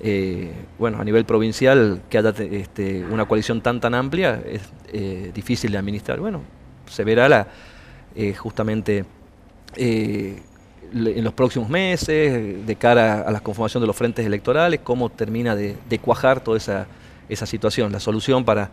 Eh, 0.00 0.52
bueno, 0.78 1.00
a 1.00 1.04
nivel 1.04 1.24
provincial, 1.24 2.02
que 2.10 2.18
haya 2.18 2.34
este, 2.50 3.04
una 3.04 3.24
coalición 3.26 3.62
tan 3.62 3.80
tan 3.80 3.94
amplia 3.94 4.42
es 4.46 4.60
eh, 4.92 5.30
difícil 5.34 5.72
de 5.72 5.78
administrar. 5.78 6.20
Bueno, 6.20 6.42
se 6.88 7.02
verá 7.04 7.28
la, 7.28 7.48
eh, 8.14 8.34
justamente 8.34 9.04
en 10.92 11.24
los 11.24 11.32
próximos 11.32 11.68
meses, 11.68 12.66
de 12.66 12.76
cara 12.76 13.22
a 13.22 13.30
la 13.30 13.40
conformación 13.40 13.82
de 13.82 13.86
los 13.86 13.96
frentes 13.96 14.24
electorales, 14.24 14.80
cómo 14.82 15.10
termina 15.10 15.54
de, 15.56 15.76
cuajar 16.00 16.40
toda 16.40 16.56
esa, 16.56 16.86
esa 17.28 17.46
situación. 17.46 17.92
La 17.92 18.00
solución 18.00 18.44
para 18.44 18.70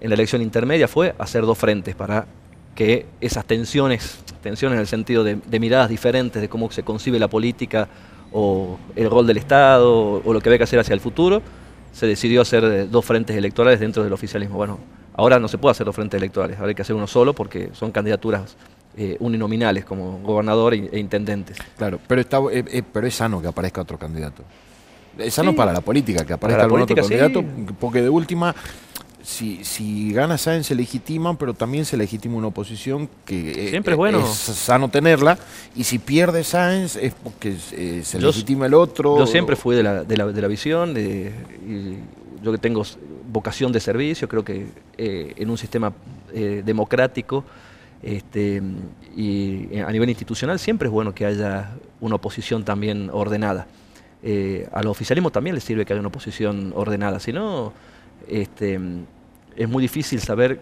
en 0.00 0.10
la 0.10 0.14
elección 0.14 0.42
intermedia 0.42 0.88
fue 0.88 1.14
hacer 1.18 1.42
dos 1.46 1.56
frentes 1.56 1.94
para 1.94 2.26
que 2.74 3.06
esas 3.20 3.44
tensiones, 3.44 4.18
tensiones 4.42 4.76
en 4.76 4.80
el 4.80 4.86
sentido 4.86 5.24
de, 5.24 5.38
miradas 5.58 5.88
diferentes 5.88 6.42
de 6.42 6.48
cómo 6.48 6.70
se 6.70 6.82
concibe 6.82 7.18
la 7.18 7.28
política 7.28 7.88
o 8.32 8.78
el 8.96 9.08
rol 9.08 9.26
del 9.26 9.36
Estado 9.36 10.22
o, 10.24 10.32
lo 10.32 10.40
que 10.40 10.48
había 10.48 10.58
que 10.58 10.64
hacer 10.64 10.80
hacia 10.80 10.94
el 10.94 11.00
futuro, 11.00 11.40
se 11.92 12.06
decidió 12.06 12.42
hacer 12.42 12.64
eh, 12.64 12.86
dos 12.86 13.04
frentes 13.04 13.36
electorales 13.36 13.78
dentro 13.78 14.02
del 14.02 14.12
oficialismo. 14.12 14.56
Bueno, 14.56 14.78
ahora 15.14 15.38
no 15.38 15.46
se 15.46 15.58
puede 15.58 15.70
hacer 15.70 15.86
dos 15.86 15.94
frentes 15.94 16.18
electorales, 16.18 16.58
ahora 16.58 16.70
hay 16.70 16.74
que 16.74 16.82
hacer 16.82 16.96
uno 16.96 17.06
solo 17.06 17.32
porque 17.32 17.70
son 17.72 17.92
candidaturas 17.92 18.56
eh, 18.96 19.16
uninominales 19.20 19.84
como 19.84 20.18
gobernador 20.20 20.74
e, 20.74 20.98
intendentes. 20.98 21.56
Claro, 21.76 21.98
pero, 22.06 22.20
está, 22.20 22.38
eh, 22.50 22.82
pero 22.92 23.06
es 23.06 23.14
sano 23.14 23.40
que 23.40 23.48
aparezca 23.48 23.80
otro 23.80 23.98
candidato. 23.98 24.42
Es 25.18 25.34
sano 25.34 25.54
para 25.54 25.72
la 25.72 25.80
política 25.80 26.24
que 26.24 26.32
aparezca 26.32 26.64
algún 26.64 26.82
otro 26.82 26.96
candidato, 26.96 27.44
porque 27.78 28.02
de 28.02 28.08
última 28.08 28.54
si, 29.24 29.64
si 29.64 30.12
gana 30.12 30.36
Sáenz 30.36 30.66
se 30.66 30.74
legitima, 30.74 31.36
pero 31.38 31.54
también 31.54 31.86
se 31.86 31.96
legitima 31.96 32.36
una 32.36 32.48
oposición 32.48 33.08
que 33.24 33.52
eh, 33.52 33.70
Siempre 33.70 33.94
es, 33.94 33.96
bueno. 33.96 34.20
es 34.20 34.28
sano 34.28 34.90
tenerla, 34.90 35.38
y 35.74 35.84
si 35.84 35.98
pierde 35.98 36.44
Sáenz 36.44 36.96
es 36.96 37.14
porque 37.14 37.56
eh, 37.72 38.02
se 38.04 38.20
legitima 38.20 38.66
el 38.66 38.74
otro. 38.74 39.18
Yo 39.18 39.26
siempre 39.26 39.56
fui 39.56 39.74
de 39.74 39.82
la, 39.82 40.04
de 40.04 40.16
la, 40.16 40.26
de 40.26 40.42
la 40.42 40.48
visión, 40.48 40.92
de, 40.92 41.32
yo 42.42 42.52
que 42.52 42.58
tengo 42.58 42.82
vocación 43.32 43.72
de 43.72 43.80
servicio, 43.80 44.28
creo 44.28 44.44
que 44.44 44.66
eh, 44.98 45.32
en 45.36 45.50
un 45.50 45.58
sistema 45.58 45.92
democrático 46.32 47.44
este, 48.04 48.62
y 49.16 49.78
a 49.78 49.90
nivel 49.90 50.08
institucional 50.08 50.58
siempre 50.58 50.88
es 50.88 50.92
bueno 50.92 51.14
que 51.14 51.26
haya 51.26 51.70
una 52.00 52.16
oposición 52.16 52.64
también 52.64 53.10
ordenada. 53.12 53.66
al 54.72 54.86
oficialismo 54.86 55.30
también 55.30 55.54
le 55.54 55.60
sirve 55.60 55.84
que 55.84 55.92
haya 55.92 56.00
una 56.00 56.08
oposición 56.08 56.72
ordenada, 56.74 57.18
si 57.18 57.32
no 57.32 57.72
este, 58.28 58.80
es 59.56 59.68
muy 59.68 59.82
difícil 59.82 60.20
saber 60.20 60.60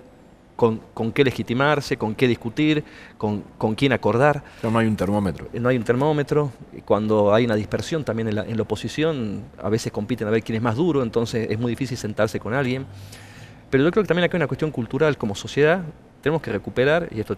con, 0.57 1.13
qué 1.13 1.25
legitimarse, 1.25 1.97
con 1.97 2.15
qué 2.15 2.29
discutir, 2.29 2.85
con, 3.19 3.43
quién 3.75 3.93
acordar. 3.93 4.45
no 4.63 4.79
hay 4.79 4.87
un 4.87 4.97
termómetro. 4.97 5.49
No 5.53 5.69
hay 5.69 5.77
un 5.77 5.83
termómetro. 5.83 6.53
Cuando 6.85 7.35
hay 7.35 7.47
una 7.47 7.57
dispersión 7.57 8.05
también 8.05 8.29
en 8.29 8.57
la, 8.57 8.63
oposición, 8.63 9.43
a 9.61 9.69
veces 9.69 9.91
compiten 9.91 10.29
a 10.29 10.31
ver 10.31 10.43
quién 10.43 10.57
es 10.57 10.63
más 10.63 10.77
duro, 10.77 11.03
entonces 11.03 11.49
es 11.51 11.59
muy 11.59 11.73
difícil 11.73 11.97
sentarse 11.97 12.39
con 12.39 12.55
alguien. 12.55 12.87
Pero 13.71 13.83
yo 13.83 13.91
creo 13.91 14.05
que 14.05 14.09
también 14.09 14.25
acá 14.25 14.37
hay 14.37 14.41
una 14.41 14.47
cuestión 14.47 14.71
cultural 14.71 15.17
como 15.17 15.35
sociedad. 15.35 15.83
Tenemos 16.23 16.41
que 16.41 16.53
recuperar, 16.53 17.09
y 17.11 17.21
esto 17.21 17.37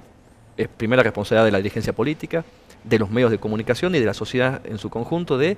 es 0.56 0.68
primera 0.68 1.02
responsabilidad 1.02 1.46
de 1.46 1.50
la 1.50 1.58
dirigencia 1.58 1.92
política, 1.92 2.44
de 2.84 2.98
los 2.98 3.10
medios 3.10 3.30
de 3.30 3.38
comunicación 3.38 3.94
y 3.94 3.98
de 3.98 4.06
la 4.06 4.14
sociedad 4.14 4.60
en 4.64 4.78
su 4.78 4.90
conjunto, 4.90 5.38
de 5.38 5.56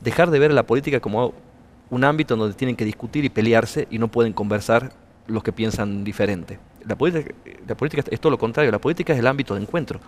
dejar 0.00 0.30
de 0.30 0.38
ver 0.38 0.52
la 0.52 0.64
política 0.64 1.00
como 1.00 1.32
un 1.90 2.04
ámbito 2.04 2.36
donde 2.36 2.54
tienen 2.54 2.76
que 2.76 2.84
discutir 2.84 3.24
y 3.24 3.28
pelearse 3.28 3.86
y 3.90 3.98
no 3.98 4.08
pueden 4.08 4.32
conversar 4.32 4.92
los 5.26 5.42
que 5.42 5.52
piensan 5.52 6.04
diferente. 6.04 6.58
La 6.84 6.96
política, 6.96 7.32
la 7.66 7.76
política 7.76 8.02
es 8.10 8.20
todo 8.20 8.30
lo 8.30 8.38
contrario, 8.38 8.70
la 8.70 8.80
política 8.80 9.12
es 9.12 9.18
el 9.18 9.26
ámbito 9.26 9.54
de 9.54 9.62
encuentro, 9.62 10.00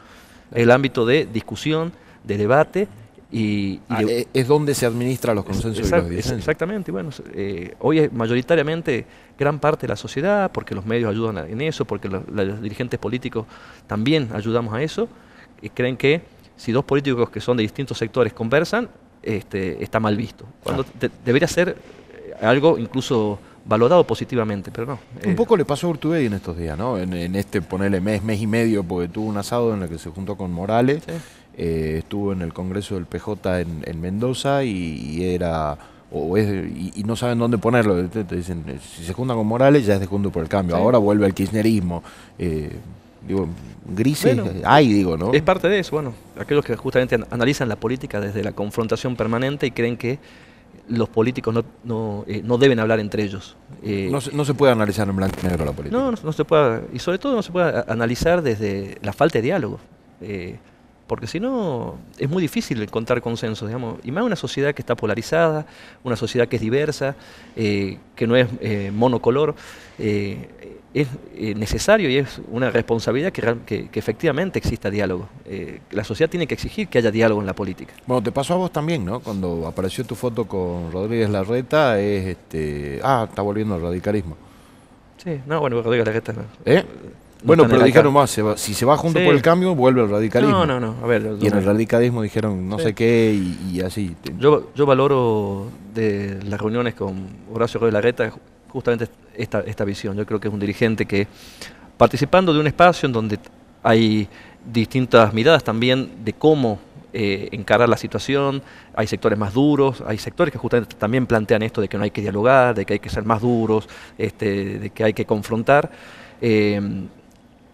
es 0.50 0.62
el 0.62 0.70
ámbito 0.70 1.06
de 1.06 1.26
discusión, 1.26 1.92
de 2.24 2.36
debate 2.36 2.88
y, 3.30 3.80
ah, 3.88 4.02
es 4.32 4.46
donde 4.46 4.74
se 4.74 4.86
administra 4.86 5.34
los 5.34 5.44
consensos 5.44 5.88
y 5.88 5.90
los 5.90 6.30
Exactamente, 6.30 6.92
bueno, 6.92 7.10
eh, 7.34 7.74
hoy 7.80 7.98
es 7.98 8.12
mayoritariamente 8.12 9.04
gran 9.36 9.58
parte 9.58 9.82
de 9.82 9.88
la 9.88 9.96
sociedad, 9.96 10.50
porque 10.52 10.74
los 10.74 10.86
medios 10.86 11.10
ayudan 11.10 11.38
en 11.38 11.60
eso, 11.60 11.84
porque 11.84 12.08
los, 12.08 12.22
dirigentes 12.62 13.00
políticos 13.00 13.46
también 13.86 14.28
ayudamos 14.32 14.72
a 14.74 14.82
eso, 14.82 15.08
y 15.60 15.70
creen 15.70 15.96
que 15.96 16.22
si 16.56 16.70
dos 16.70 16.84
políticos 16.84 17.30
que 17.30 17.40
son 17.40 17.56
de 17.56 17.64
distintos 17.64 17.98
sectores 17.98 18.32
conversan, 18.32 18.88
este, 19.22 19.82
está 19.82 19.98
mal 19.98 20.16
visto. 20.16 20.46
Cuando 20.62 20.86
debería 21.24 21.48
ser 21.48 21.76
algo 22.40 22.78
incluso 22.78 23.40
valorado 23.64 24.06
positivamente, 24.06 24.70
pero 24.70 24.86
no. 24.86 24.98
Un 25.24 25.34
poco 25.34 25.56
le 25.56 25.64
pasó 25.64 25.88
a 25.88 25.90
Urtubey 25.90 26.26
en 26.26 26.34
estos 26.34 26.56
días, 26.56 26.78
¿no? 26.78 26.96
En, 26.96 27.34
este, 27.34 27.60
ponerle 27.60 28.00
mes, 28.00 28.22
mes 28.22 28.40
y 28.40 28.46
medio, 28.46 28.84
porque 28.84 29.08
tuvo 29.08 29.26
un 29.26 29.36
asado 29.36 29.74
en 29.74 29.82
el 29.82 29.88
que 29.88 29.98
se 29.98 30.10
juntó 30.10 30.36
con 30.36 30.52
Morales, 30.52 31.02
estuvo 31.56 32.32
en 32.32 32.42
el 32.42 32.52
Congreso 32.52 32.96
del 32.96 33.06
PJ 33.06 33.60
en, 33.60 34.00
Mendoza 34.00 34.62
y 34.62 35.24
era 35.24 35.78
o 36.10 36.38
y, 36.38 37.02
no 37.04 37.16
saben 37.16 37.38
dónde 37.38 37.58
ponerlo. 37.58 38.08
Te, 38.08 38.24
dicen, 38.24 38.64
si 38.80 39.04
se 39.04 39.12
juntan 39.12 39.36
con 39.36 39.46
Morales 39.46 39.84
ya 39.86 39.94
es 39.94 40.00
de 40.00 40.06
junto 40.06 40.30
por 40.30 40.42
el 40.42 40.48
cambio. 40.48 40.76
Ahora 40.76 40.98
vuelve 40.98 41.26
el 41.26 41.34
kirchnerismo. 41.34 42.02
Eh, 42.38 42.70
digo, 43.26 43.48
grises 43.88 44.38
hay, 44.64 44.92
digo, 44.92 45.16
¿no? 45.16 45.32
Es 45.32 45.42
parte 45.42 45.68
de 45.68 45.80
eso, 45.80 45.92
bueno, 45.92 46.14
aquellos 46.38 46.64
que 46.64 46.76
justamente 46.76 47.18
analizan 47.30 47.68
la 47.68 47.76
política 47.76 48.20
desde 48.20 48.42
la 48.44 48.52
confrontación 48.52 49.16
permanente 49.16 49.66
y 49.66 49.70
creen 49.72 49.96
que 49.96 50.18
los 50.88 51.08
políticos 51.08 51.52
no, 51.52 51.64
no, 51.82 52.24
eh, 52.28 52.42
no 52.44 52.58
deben 52.58 52.78
hablar 52.78 53.00
entre 53.00 53.24
ellos. 53.24 53.56
Eh, 53.82 54.08
no, 54.10 54.20
se, 54.20 54.32
no, 54.32 54.44
se, 54.44 54.54
puede 54.54 54.72
analizar 54.72 55.08
en 55.08 55.16
blanco 55.16 55.36
y 55.42 55.46
negro 55.46 55.64
la 55.64 55.72
política. 55.72 56.00
No, 56.00 56.12
no, 56.12 56.32
se 56.32 56.44
puede, 56.44 56.82
y 56.92 57.00
sobre 57.00 57.18
todo 57.18 57.34
no 57.34 57.42
se 57.42 57.50
puede 57.50 57.82
analizar 57.88 58.42
desde 58.42 58.98
la 59.02 59.12
falta 59.12 59.38
de 59.38 59.42
diálogo. 59.42 59.80
Eh, 60.20 60.56
porque 61.06 61.26
si 61.26 61.40
no 61.40 61.96
es 62.18 62.28
muy 62.28 62.42
difícil 62.42 62.82
encontrar 62.82 63.20
consenso, 63.20 63.66
digamos, 63.66 63.98
y 64.04 64.10
más 64.10 64.24
una 64.24 64.36
sociedad 64.36 64.74
que 64.74 64.82
está 64.82 64.96
polarizada, 64.96 65.66
una 66.02 66.16
sociedad 66.16 66.48
que 66.48 66.56
es 66.56 66.62
diversa, 66.62 67.14
eh, 67.54 67.98
que 68.14 68.26
no 68.26 68.36
es 68.36 68.48
eh, 68.60 68.90
monocolor, 68.94 69.54
eh, 69.98 70.74
es 70.94 71.08
necesario 71.56 72.08
y 72.08 72.16
es 72.16 72.40
una 72.50 72.70
responsabilidad 72.70 73.30
que, 73.30 73.88
efectivamente 73.92 74.58
exista 74.58 74.90
diálogo. 74.90 75.28
la 75.90 76.04
sociedad 76.04 76.30
tiene 76.30 76.46
que 76.46 76.54
exigir 76.54 76.88
que 76.88 76.96
haya 76.96 77.10
diálogo 77.10 77.42
en 77.42 77.46
la 77.46 77.54
política. 77.54 77.92
Bueno, 78.06 78.22
te 78.22 78.32
pasó 78.32 78.54
a 78.54 78.56
vos 78.56 78.72
también, 78.72 79.04
¿no? 79.04 79.20
Cuando 79.20 79.66
apareció 79.66 80.04
tu 80.04 80.14
foto 80.14 80.46
con 80.46 80.90
Rodríguez 80.90 81.28
Larreta, 81.28 82.00
es 82.00 82.28
este, 82.28 83.00
ah, 83.04 83.26
está 83.28 83.42
volviendo 83.42 83.76
el 83.76 83.82
radicalismo. 83.82 84.38
Sí, 85.22 85.38
no, 85.44 85.60
bueno, 85.60 85.82
Rodríguez 85.82 86.06
Larreta 86.06 86.32
no. 86.32 86.42
¿Eh? 86.64 86.82
Bueno, 87.46 87.66
pero 87.68 87.82
dijeron 87.82 88.12
más, 88.12 88.38
si 88.56 88.74
se 88.74 88.84
va 88.84 88.96
junto 88.96 89.20
por 89.22 89.34
el 89.34 89.42
cambio, 89.42 89.74
vuelve 89.74 90.02
el 90.02 90.10
radicalismo. 90.10 90.66
No, 90.66 90.66
no, 90.66 90.80
no. 90.80 90.96
A 91.02 91.06
ver, 91.06 91.36
y 91.40 91.46
en 91.46 91.56
el 91.56 91.64
radicalismo 91.64 92.22
dijeron 92.22 92.68
no 92.68 92.78
sé 92.78 92.94
qué 92.94 93.32
y, 93.72 93.80
así. 93.80 94.16
Yo, 94.38 94.70
yo 94.74 94.86
valoro 94.86 95.68
de 95.94 96.38
las 96.44 96.60
reuniones 96.60 96.94
con 96.94 97.28
Horacio 97.52 97.80
Rodríguez 97.80 97.94
Larreta 97.94 98.32
justamente 98.68 99.08
esta, 99.34 99.60
esta 99.60 99.84
visión. 99.84 100.16
Yo 100.16 100.26
creo 100.26 100.40
que 100.40 100.48
es 100.48 100.54
un 100.54 100.60
dirigente 100.60 101.06
que, 101.06 101.26
participando 101.96 102.52
de 102.52 102.60
un 102.60 102.66
espacio 102.66 103.06
en 103.06 103.12
donde 103.12 103.38
hay 103.82 104.28
distintas 104.70 105.32
miradas 105.32 105.62
también 105.62 106.24
de 106.24 106.32
cómo 106.32 106.78
eh, 107.12 107.48
encarar 107.52 107.88
la 107.88 107.96
situación, 107.96 108.62
hay 108.94 109.06
sectores 109.06 109.38
más 109.38 109.54
duros, 109.54 110.02
hay 110.06 110.18
sectores 110.18 110.52
que 110.52 110.58
justamente 110.58 110.96
también 110.96 111.26
plantean 111.26 111.62
esto 111.62 111.80
de 111.80 111.88
que 111.88 111.96
no 111.96 112.04
hay 112.04 112.10
que 112.10 112.20
dialogar, 112.20 112.74
de 112.74 112.84
que 112.84 112.94
hay 112.94 112.98
que 112.98 113.08
ser 113.08 113.24
más 113.24 113.40
duros, 113.40 113.88
este, 114.18 114.78
de 114.78 114.90
que 114.90 115.04
hay 115.04 115.14
que 115.14 115.24
confrontar. 115.24 115.90
Eh, 116.42 116.78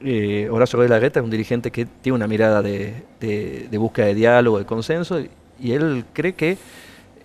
eh, 0.05 0.49
Horacio 0.51 0.77
Rodríguez 0.77 0.91
Larreta 0.91 1.21
es 1.21 1.25
un 1.25 1.31
dirigente 1.31 1.71
que 1.71 1.87
tiene 1.87 2.17
una 2.17 2.27
mirada 2.27 2.63
de, 2.63 3.03
búsqueda 3.73 4.07
de 4.07 4.15
diálogo, 4.15 4.59
de 4.59 4.65
consenso, 4.65 5.21
y, 5.21 5.73
él 5.73 6.05
cree 6.13 6.35
que 6.35 6.59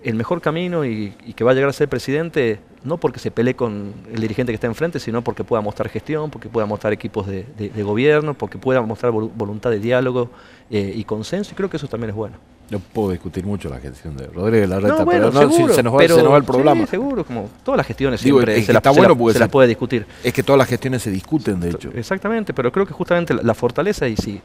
el 0.04 0.16
mejor 0.16 0.42
camino 0.42 0.86
y, 0.86 1.12
que 1.36 1.44
va 1.44 1.52
a 1.52 1.54
llegar 1.54 1.70
a 1.70 1.74
ser 1.74 1.90
presidente, 1.90 2.60
no 2.84 2.98
porque 2.98 3.20
se 3.20 3.32
pelee 3.32 3.56
con 3.56 3.94
el 4.14 4.22
dirigente 4.22 4.52
que 4.52 4.56
está 4.56 4.68
enfrente, 4.68 5.00
sino 5.00 5.24
porque 5.24 5.44
pueda 5.44 5.62
mostrar 5.62 5.90
gestión, 5.90 6.30
porque 6.30 6.50
pueda 6.50 6.68
mostrar 6.68 6.94
equipos 6.94 7.26
de, 7.28 7.46
gobierno, 7.84 8.34
porque 8.34 8.58
pueda 8.58 8.82
mostrar 8.82 9.12
voluntad 9.12 9.72
de 9.72 9.80
diálogo 9.80 10.30
eh, 10.70 10.94
y 10.96 11.04
consenso, 11.04 11.52
y 11.54 11.56
creo 11.56 11.70
que 11.70 11.78
eso 11.78 11.88
también 11.88 12.12
es 12.12 12.16
bueno. 12.16 12.38
No 12.70 12.80
puedo 12.80 13.12
discutir 13.12 13.46
mucho 13.46 13.70
la 13.70 13.80
gestión 13.80 14.18
de 14.18 14.28
Rodríguez 14.28 14.68
Larreta, 14.68 15.06
pero 15.06 15.32
no, 15.32 15.50
se, 15.74 15.84
nos 15.84 15.96
va, 15.96 16.38
el 16.38 16.44
programa. 16.44 16.82
Sí, 16.82 16.92
seguro, 16.92 17.24
como 17.24 17.50
todas 17.64 17.78
las 17.78 17.88
gestiones 17.88 18.20
siempre 18.20 18.62
se, 18.62 18.74
las 18.74 19.50
puede 19.50 19.68
discutir. 19.68 20.06
Es 20.22 20.34
que 20.34 20.44
todas 20.44 20.58
las 20.58 20.68
gestiones 20.68 21.02
se 21.02 21.10
discuten, 21.10 21.62
de 21.62 21.70
hecho. 21.70 21.90
Exactamente, 21.96 22.54
pero 22.54 22.72
creo 22.72 22.86
que 22.86 22.94
justamente 22.94 23.34
la, 23.34 23.54
fortaleza, 23.54 24.08
y 24.08 24.18
si 24.18 24.42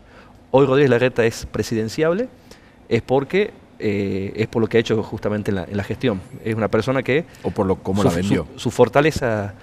hoy 0.52 0.66
Rodríguez 0.66 0.90
Larreta 0.90 1.24
es 1.24 1.46
presidenciable, 1.46 2.28
es 2.88 3.02
porque 3.02 3.50
eh, 3.80 4.32
es 4.36 4.46
por 4.46 4.62
lo 4.62 4.68
que 4.68 4.76
ha 4.76 4.80
hecho 4.80 5.02
justamente 5.02 5.50
en 5.50 5.76
la, 5.76 5.84
gestión. 5.84 6.20
Es 6.44 6.54
una 6.54 6.68
persona 6.68 7.02
que... 7.02 7.24
O 7.42 7.50
por 7.50 7.66
lo 7.66 7.76
cómo 7.76 8.04
la 8.04 8.10
vendió. 8.10 8.46
Su, 8.54 8.70
fortaleza... 8.70 9.54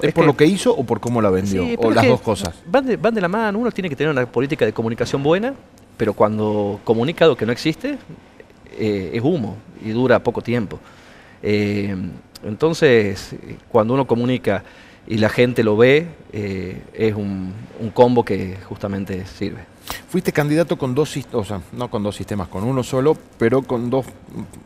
¿Es, 0.00 0.14
por 0.14 0.24
lo 0.24 0.36
que 0.36 0.46
hizo 0.46 0.74
o 0.74 0.84
por 0.84 1.00
cómo 1.00 1.20
la 1.20 1.28
vendió? 1.28 1.66
o 1.78 1.90
las 1.90 2.06
dos 2.06 2.22
cosas. 2.22 2.54
Van 2.66 2.86
de, 2.86 2.96
van 2.96 3.12
de 3.12 3.20
la 3.20 3.28
mano. 3.28 3.58
Uno 3.58 3.70
tiene 3.70 3.90
que 3.90 3.96
tener 3.96 4.10
una 4.12 4.24
política 4.24 4.64
de 4.64 4.72
comunicación 4.72 5.22
buena 5.22 5.52
pero 5.96 6.14
cuando 6.14 6.80
comunica 6.84 7.24
algo 7.24 7.36
que 7.36 7.46
no 7.46 7.52
existe, 7.52 7.98
eh, 8.78 9.10
es 9.14 9.22
humo 9.22 9.56
y 9.84 9.90
dura 9.90 10.18
poco 10.18 10.42
tiempo. 10.42 10.78
Eh, 11.42 11.94
entonces, 12.44 13.34
cuando 13.68 13.94
uno 13.94 14.06
comunica 14.06 14.62
y 15.06 15.18
la 15.18 15.28
gente 15.28 15.62
lo 15.62 15.76
ve, 15.76 16.06
eh, 16.32 16.82
es 16.92 17.14
un, 17.14 17.52
combo 17.94 18.24
que 18.24 18.56
justamente 18.68 19.24
sirve. 19.26 19.60
Fuiste 20.08 20.32
candidato 20.32 20.76
con 20.76 20.94
dos 20.94 21.16
o 21.32 21.44
sea, 21.44 21.60
no 21.72 21.88
con 21.88 22.02
dos 22.02 22.16
sistemas, 22.16 22.48
con 22.48 22.64
uno 22.64 22.82
solo, 22.82 23.16
pero 23.38 23.62
con 23.62 23.88
dos 23.88 24.06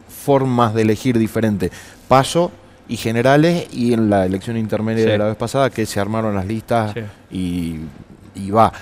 formas 0.09 0.75
de 0.75 0.83
elegir 0.83 1.19
diferentes. 1.19 1.71
Paso 2.09 2.51
y 2.89 2.97
generales, 2.97 3.69
y 3.73 3.93
en 3.93 4.11
la 4.11 4.27
elección 4.27 4.57
intermedia 4.57 5.05
de 5.05 5.19
la 5.19 5.27
vez 5.27 5.37
pasada, 5.37 5.71
que 5.71 5.87
se 5.87 6.01
armaron 6.01 6.35
las 6.35 6.47
listas 6.47 6.95
y, 7.31 7.77
y, 8.35 8.51
va 8.51 8.73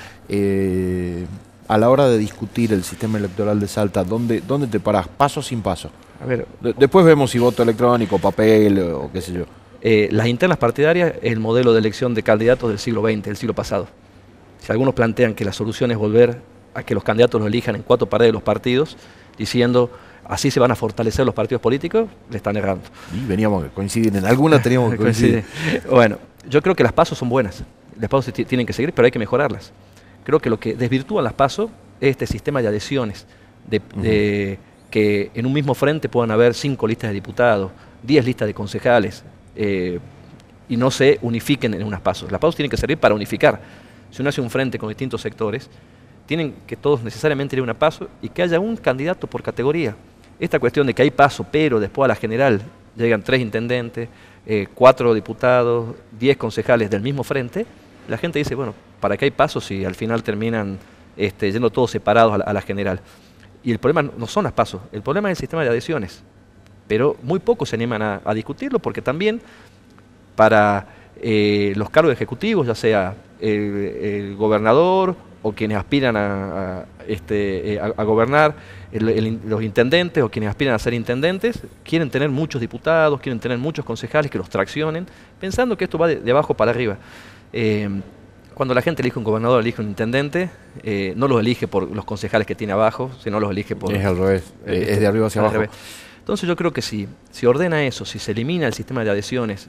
a 1.69 1.77
la 1.77 1.91
hora 1.91 2.09
de 2.09 2.19
discutir 2.19 2.73
el 2.73 2.83
sistema 2.83 3.19
electoral 3.19 3.61
de 3.61 3.69
Salta, 3.69 4.03
¿dónde, 4.03 4.41
dónde 4.41 4.67
te 4.67 4.81
paras? 4.81 5.07
¿Paso 5.07 5.43
sin 5.43 5.61
paso? 5.61 5.91
A 6.21 6.27
ver, 6.27 6.47
después 6.79 7.05
vemos 7.05 7.31
si 7.31 7.39
voto 7.39 7.63
electrónico, 7.63 8.19
papel 8.19 8.79
o 8.79 9.11
qué 9.13 9.21
sé 9.21 9.35
yo. 9.35 9.45
Eh, 9.81 10.09
las 10.11 10.27
internas 10.27 10.59
partidarias 10.59 11.15
es 11.23 11.31
el 11.33 11.39
modelo 11.39 11.73
de 11.73 11.79
elección 11.79 12.15
de 12.15 12.23
candidatos 12.23 12.71
del 12.71 12.79
siglo 12.79 13.03
XX, 13.03 13.23
del 13.23 13.37
siglo 13.37 13.55
pasado. 13.55 13.87
Si 14.61 14.73
algunos 14.73 14.95
plantean 14.95 15.35
que 15.35 15.45
la 15.45 15.53
solución 15.53 15.91
es 15.91 15.99
volver 15.99 16.41
a 16.75 16.83
que 16.83 16.95
los 16.95 17.05
candidatos 17.05 17.41
lo 17.41 17.47
elijan 17.47 17.77
en 17.77 17.83
cuatro 17.83 18.09
paredes 18.09 18.31
de 18.31 18.33
los 18.33 18.43
partidos, 18.43 18.97
diciendo 19.37 19.91
así 20.25 20.51
se 20.51 20.61
van 20.61 20.71
a 20.71 20.75
fortalecer 20.75 21.25
los 21.25 21.35
partidos 21.35 21.61
políticos, 21.61 22.09
le 22.31 22.37
están 22.39 22.57
errando. 22.57 22.85
Y 23.15 23.25
veníamos 23.27 23.65
a 23.65 23.69
coincidir, 23.69 24.17
en 24.17 24.25
alguna 24.25 24.61
teníamos 24.61 24.91
que 24.93 24.97
coincidir. 24.99 25.45
bueno, 25.91 26.19
yo 26.49 26.63
creo 26.63 26.75
que 26.75 26.83
las 26.83 26.93
pasos 26.93 27.19
son 27.19 27.29
buenas, 27.29 27.63
las 28.01 28.11
pasos 28.11 28.33
tienen 28.33 28.67
que 28.67 28.73
seguir, 28.73 28.93
pero 28.93 29.05
hay 29.05 29.13
que 29.13 29.19
mejorarlas. 29.19 29.73
Creo 30.29 30.41
que 30.41 30.51
lo 30.51 30.61
que 30.61 30.75
desvirtúa 30.75 31.23
las 31.23 31.33
PASO 31.33 31.71
es 32.03 32.11
este 32.11 32.27
sistema 32.27 32.61
de 32.61 32.69
adhesiones, 32.69 33.27
de, 33.67 34.59
que 34.91 35.31
en 35.33 35.47
un 35.47 35.55
mismo 35.55 35.75
frente 35.75 36.11
puedan 36.11 36.31
haber 36.31 36.53
cinco 36.53 36.87
listas 36.87 37.09
de 37.09 37.15
diputados, 37.15 37.71
diez 38.03 38.27
listas 38.27 38.47
de 38.47 38.53
concejales, 38.53 39.25
eh, 39.57 39.99
y 40.69 40.77
no 40.77 40.91
se 40.91 41.19
unifiquen 41.23 41.73
en 41.73 41.83
unas 41.83 42.03
PASO. 42.03 42.29
Las 42.31 42.39
PASO 42.39 42.59
tienen 42.59 42.69
que 42.71 42.77
servir 42.77 42.99
para 42.99 43.15
unificar. 43.15 43.59
Si 44.11 44.21
uno 44.21 44.29
hace 44.29 44.43
un 44.43 44.51
frente 44.51 44.79
con 44.79 44.91
distintos 44.91 45.23
sectores, 45.23 45.71
tienen 46.27 46.57
que 46.67 46.77
todos 46.77 47.03
necesariamente 47.03 47.57
ir 47.57 47.61
a 47.61 47.63
una 47.63 47.73
PASO 47.73 48.11
y 48.21 48.29
que 48.29 48.43
haya 48.43 48.61
un 48.61 48.77
candidato 48.77 49.27
por 49.29 49.43
categoría. 49.43 49.97
Esta 50.39 50.59
cuestión 50.59 50.87
de 50.87 50.93
que 50.93 51.01
hay 51.01 51.11
PASO, 51.11 51.47
pero 51.51 51.81
después 51.81 52.05
a 52.05 52.09
la 52.09 52.17
general 52.17 52.61
llegan 52.99 53.23
tres 53.23 53.41
intendentes, 53.41 54.11
eh, 54.45 54.67
cuatro 54.75 55.15
diputados, 55.15 55.97
diez 56.21 56.37
concejales 56.37 56.91
del 56.91 57.01
mismo 57.01 57.25
frente, 57.25 57.65
la 58.09 58.19
gente 58.19 58.39
dice, 58.39 58.55
bueno, 58.55 58.75
¿para 59.01 59.17
qué 59.17 59.27
hay 59.27 59.31
pasos 59.31 59.71
y 59.71 59.85
al 59.85 59.95
final 59.95 60.23
terminan 60.23 60.79
este, 61.17 61.51
yendo 61.51 61.71
todos 61.71 61.91
separados 61.91 62.41
a 62.45 62.53
la, 62.53 62.61
general? 62.61 63.01
Y 63.63 63.73
el 63.73 63.79
problema 63.79 64.11
no 64.17 64.27
son 64.27 64.45
las 64.45 64.53
pasos, 64.53 64.81
el 64.93 65.03
problema 65.03 65.31
es 65.31 65.39
el 65.39 65.41
sistema 65.41 65.63
de 65.63 65.71
adhesiones. 65.71 66.23
Pero 66.87 67.17
muy 67.23 67.39
pocos 67.39 67.69
se 67.69 67.77
animan 67.77 68.03
a, 68.03 68.35
discutirlo 68.35 68.79
porque 68.79 69.03
también 69.03 69.41
para 70.35 70.87
eh, 71.21 71.73
los 71.77 71.91
cargos 71.91 72.13
ejecutivos, 72.13 72.67
ya 72.67 72.75
sea 72.75 73.15
el, 73.41 74.35
gobernador 74.37 75.15
o 75.43 75.53
quienes 75.53 75.77
aspiran 75.77 76.17
a, 76.17 76.87
este, 77.07 77.75
eh, 77.75 77.93
gobernar, 77.99 78.55
los 78.93 79.63
intendentes 79.63 80.23
o 80.23 80.31
quienes 80.31 80.49
aspiran 80.49 80.75
a 80.75 80.79
ser 80.79 80.95
intendentes, 80.95 81.63
quieren 81.85 82.11
tener 82.11 82.31
muchos 82.31 82.61
diputados, 82.61 83.21
quieren 83.21 83.39
tener 83.39 83.59
muchos 83.59 83.85
concejales 83.85 84.31
que 84.31 84.39
los 84.39 84.49
traccionen, 84.49 85.07
pensando 85.39 85.77
que 85.77 85.85
esto 85.85 85.99
va 85.99 86.09
de 86.09 86.31
abajo 86.31 86.55
para 86.55 86.71
arriba. 86.71 86.97
Eh, 87.53 87.89
cuando 88.59 88.75
la 88.75 88.83
gente 88.83 89.03
elige 89.03 89.17
un 89.21 89.25
gobernador, 89.25 89.61
elige 89.63 89.81
un 89.81 89.87
intendente, 89.87 90.51
eh, 90.83 91.15
no 91.17 91.29
los 91.29 91.39
elige 91.39 91.69
por 91.69 91.89
los 91.95 92.05
concejales 92.05 92.45
que 92.45 92.57
tiene 92.57 92.73
abajo, 92.73 93.09
sino 93.23 93.39
los 93.39 93.53
elige 93.53 93.77
por... 93.77 93.95
Es 93.95 94.05
al 94.05 94.19
revés, 94.19 94.53
eh, 94.67 94.89
es 94.91 94.99
de 94.99 95.07
arriba 95.07 95.29
hacia 95.29 95.43
abajo. 95.43 95.63
Entonces 96.19 96.49
yo 96.49 96.57
creo 96.57 96.73
que 96.73 96.83
si 96.83 97.07
se 97.31 97.47
ordena 97.47 97.85
eso, 97.85 98.05
si 98.05 98.19
se 98.19 98.33
elimina 98.33 98.67
el 98.67 98.75
sistema 98.75 99.05
de 99.05 99.11
adhesiones, 99.11 99.69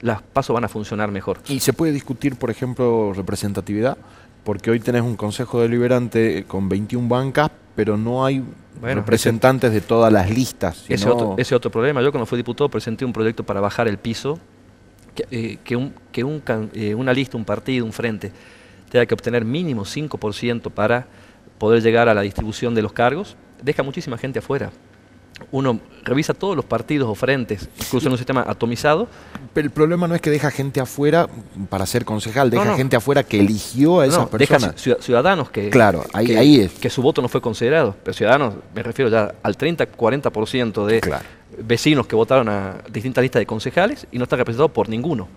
las 0.00 0.22
pasos 0.22 0.54
van 0.54 0.64
a 0.64 0.68
funcionar 0.68 1.12
mejor. 1.12 1.38
¿Y 1.46 1.60
se 1.60 1.72
puede 1.72 1.92
discutir, 1.92 2.34
por 2.34 2.50
ejemplo, 2.50 3.12
representatividad? 3.14 3.96
Porque 4.42 4.72
hoy 4.72 4.80
tenés 4.80 5.02
un 5.02 5.14
consejo 5.14 5.60
deliberante 5.60 6.44
con 6.48 6.68
21 6.68 7.08
bancas, 7.08 7.48
pero 7.76 7.96
no 7.96 8.26
hay 8.26 8.42
representantes 8.82 9.72
de 9.72 9.80
todas 9.80 10.12
las 10.12 10.28
listas. 10.28 10.84
Ese, 10.88 11.08
otro, 11.08 11.36
ese 11.38 11.54
otro 11.54 11.70
problema. 11.70 12.02
Yo 12.02 12.10
cuando 12.10 12.26
fui 12.26 12.38
diputado 12.38 12.68
presenté 12.68 13.04
un 13.04 13.12
proyecto 13.12 13.44
para 13.44 13.60
bajar 13.60 13.86
el 13.86 13.98
piso 13.98 14.40
que, 15.16 15.58
eh, 15.68 15.76
un, 15.76 15.92
que 16.12 16.20
eh, 16.74 16.94
una 16.94 17.12
lista, 17.12 17.36
un 17.36 17.44
partido, 17.44 17.84
un 17.84 17.92
frente, 17.92 18.30
tenga 18.90 19.06
que 19.06 19.14
obtener 19.14 19.44
mínimo 19.44 19.84
5% 19.84 20.70
para 20.70 21.06
poder 21.58 21.82
llegar 21.82 22.08
a 22.08 22.14
la 22.14 22.20
distribución 22.20 22.74
de 22.74 22.82
los 22.82 22.92
cargos, 22.92 23.36
deja 23.62 23.82
muchísima 23.82 24.18
gente 24.18 24.38
afuera. 24.38 24.70
Uno 25.50 25.80
revisa 26.04 26.34
todos 26.34 26.56
los 26.56 26.64
partidos 26.64 27.08
o 27.08 27.14
frentes, 27.14 27.68
incluso 27.78 28.06
en 28.06 28.12
un 28.12 28.18
sistema 28.18 28.44
atomizado. 28.46 29.08
Pero 29.52 29.66
el 29.66 29.70
problema 29.72 30.06
no 30.06 30.14
es 30.14 30.20
que 30.20 30.30
deja 30.30 30.50
gente 30.50 30.80
afuera 30.80 31.28
para 31.68 31.86
ser 31.86 32.04
concejal, 32.04 32.50
deja 32.50 32.76
gente 32.76 32.96
afuera 32.96 33.22
que 33.22 33.40
eligió 33.40 34.00
a 34.00 34.06
esas 34.06 34.28
personas. 34.28 34.74
Deja 34.82 35.00
ciudadanos 35.00 35.50
que, 35.50 35.70
claro, 35.70 36.04
ahí, 36.12 36.60
es. 36.60 36.72
que 36.72 36.90
su 36.90 37.02
voto 37.02 37.22
no 37.22 37.28
fue 37.28 37.40
considerado. 37.40 37.96
Pero 38.02 38.14
ciudadanos, 38.14 38.54
me 38.74 38.82
refiero 38.82 39.10
ya 39.10 39.34
al 39.42 39.56
30-40% 39.56 40.86
de 40.86 41.00
vecinos 41.58 42.06
que 42.06 42.16
votaron 42.16 42.48
a 42.48 42.78
distintas 42.90 43.22
listas 43.22 43.40
de 43.40 43.46
concejales 43.46 44.06
y 44.12 44.18
no 44.18 44.24
está 44.24 44.36
representado 44.36 44.68
por 44.68 44.88
ninguno. 44.88 45.28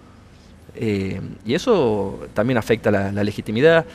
Eh, 0.76 1.20
y 1.46 1.56
eso 1.56 2.20
también 2.34 2.58
afecta 2.58 2.92
la, 2.92 3.12
la 3.12 3.24
legitimidad, 3.24 3.86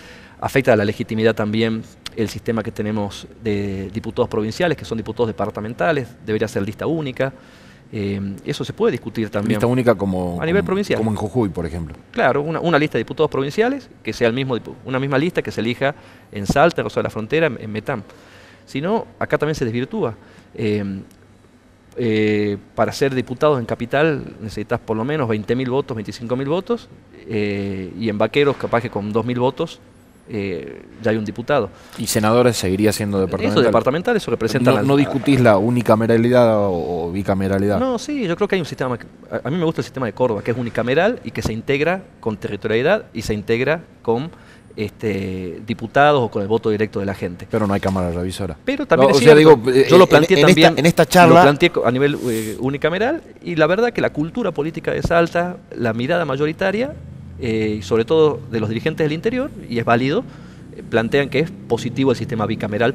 afecta 0.40 0.74
la 0.76 0.84
legitimidad 0.84 1.34
también 1.34 1.82
el 2.16 2.28
sistema 2.28 2.62
que 2.62 2.70
tenemos 2.70 3.26
de 3.42 3.90
diputados 3.92 4.28
provinciales, 4.28 4.76
que 4.76 4.84
son 4.84 4.98
diputados 4.98 5.28
departamentales, 5.28 6.08
debería 6.24 6.48
ser 6.48 6.62
lista 6.62 6.86
única. 6.86 7.32
Eh, 7.92 8.20
eso 8.44 8.64
se 8.64 8.72
puede 8.72 8.92
discutir 8.92 9.30
también. 9.30 9.56
Lista 9.56 9.66
única 9.66 9.94
como, 9.94 10.40
a 10.40 10.46
nivel 10.46 10.64
provincial. 10.64 10.98
Como 10.98 11.10
en 11.10 11.16
Jujuy, 11.16 11.48
por 11.48 11.66
ejemplo. 11.66 11.94
Claro, 12.10 12.42
una, 12.42 12.78
lista 12.78 12.98
de 12.98 13.04
diputados 13.04 13.30
provinciales, 13.30 13.88
que 14.02 14.12
sea 14.12 14.28
el 14.28 14.34
mismo, 14.34 14.58
una 14.84 14.98
misma 14.98 15.18
lista 15.18 15.42
que 15.42 15.50
se 15.50 15.60
elija 15.60 15.94
en 16.32 16.46
Salta, 16.46 16.80
en 16.80 16.84
Rosa 16.84 17.00
de 17.00 17.04
la 17.04 17.10
Frontera, 17.10 17.46
en, 17.46 17.70
Metam. 17.70 18.02
Si 18.66 18.80
no, 18.80 19.06
acá 19.18 19.38
también 19.38 19.54
se 19.54 19.64
desvirtúa. 19.64 20.14
Eh, 20.54 21.02
eh, 21.96 22.58
para 22.74 22.90
ser 22.90 23.14
diputados 23.14 23.60
en 23.60 23.66
Capital 23.66 24.34
necesitas 24.40 24.80
por 24.80 24.96
lo 24.96 25.04
menos 25.04 25.28
20.000 25.28 25.70
votos, 25.70 25.96
25.000 25.96 26.48
votos, 26.48 26.88
y 27.26 28.08
en 28.08 28.18
Vaqueros 28.18 28.56
capaz 28.56 28.82
que 28.82 28.90
con 28.90 29.12
2.000 29.14 29.38
votos 29.38 29.80
eh, 30.28 30.82
ya 31.02 31.10
hay 31.10 31.16
un 31.16 31.24
diputado. 31.24 31.70
¿Y 31.98 32.06
senadores 32.06 32.56
seguiría 32.56 32.92
siendo 32.92 33.20
departamental? 33.20 33.58
Eso 33.58 33.66
departamental, 33.66 34.16
eso 34.16 34.30
representa... 34.30 34.72
¿No, 34.72 34.82
no 34.82 34.96
discutís 34.96 35.40
la 35.40 35.58
unicameralidad 35.58 36.56
o, 36.58 37.10
bicameralidad? 37.12 37.78
No, 37.78 37.98
sí, 37.98 38.26
yo 38.26 38.34
creo 38.36 38.48
que 38.48 38.54
hay 38.56 38.60
un 38.60 38.66
sistema... 38.66 38.98
A, 39.44 39.50
mí 39.50 39.56
me 39.56 39.64
gusta 39.64 39.82
el 39.82 39.84
sistema 39.84 40.06
de 40.06 40.12
Córdoba, 40.12 40.42
que 40.42 40.52
es 40.52 40.56
unicameral 40.56 41.20
y 41.24 41.30
que 41.30 41.42
se 41.42 41.52
integra 41.52 42.02
con 42.20 42.36
territorialidad 42.38 43.04
y 43.12 43.22
se 43.22 43.34
integra 43.34 43.82
con 44.02 44.30
este, 44.76 45.60
diputados 45.66 46.22
o 46.22 46.30
con 46.30 46.40
el 46.40 46.48
voto 46.48 46.70
directo 46.70 47.00
de 47.00 47.06
la 47.06 47.14
gente. 47.14 47.46
Pero 47.50 47.66
no 47.66 47.74
hay 47.74 47.80
cámara 47.80 48.10
revisora. 48.10 48.56
Pero 48.64 48.86
también 48.86 49.12
digo, 49.36 49.60
yo 49.88 49.98
lo 49.98 50.06
planteé 50.06 50.40
también 50.40 50.74
en 50.78 50.86
esta 50.86 51.04
charla. 51.04 51.34
Lo 51.36 51.42
planteé 51.42 51.70
a 51.84 51.90
nivel 51.90 52.18
eh, 52.28 52.56
unicameral 52.60 53.22
y 53.42 53.56
la 53.56 53.66
verdad 53.66 53.92
que 53.92 54.00
la 54.00 54.10
cultura 54.10 54.52
política 54.52 54.90
de 54.90 55.02
Salta, 55.02 55.58
la 55.76 55.92
mirada 55.92 56.24
mayoritaria 56.24 56.94
eh, 57.40 57.80
sobre 57.82 58.04
todo 58.04 58.40
de 58.50 58.60
los 58.60 58.68
dirigentes 58.68 59.04
del 59.04 59.12
interior, 59.12 59.50
y 59.68 59.78
es 59.78 59.84
válido, 59.84 60.24
eh, 60.76 60.82
plantean 60.88 61.28
que 61.28 61.40
es 61.40 61.50
positivo 61.50 62.12
el 62.12 62.16
sistema 62.16 62.46
bicameral 62.46 62.94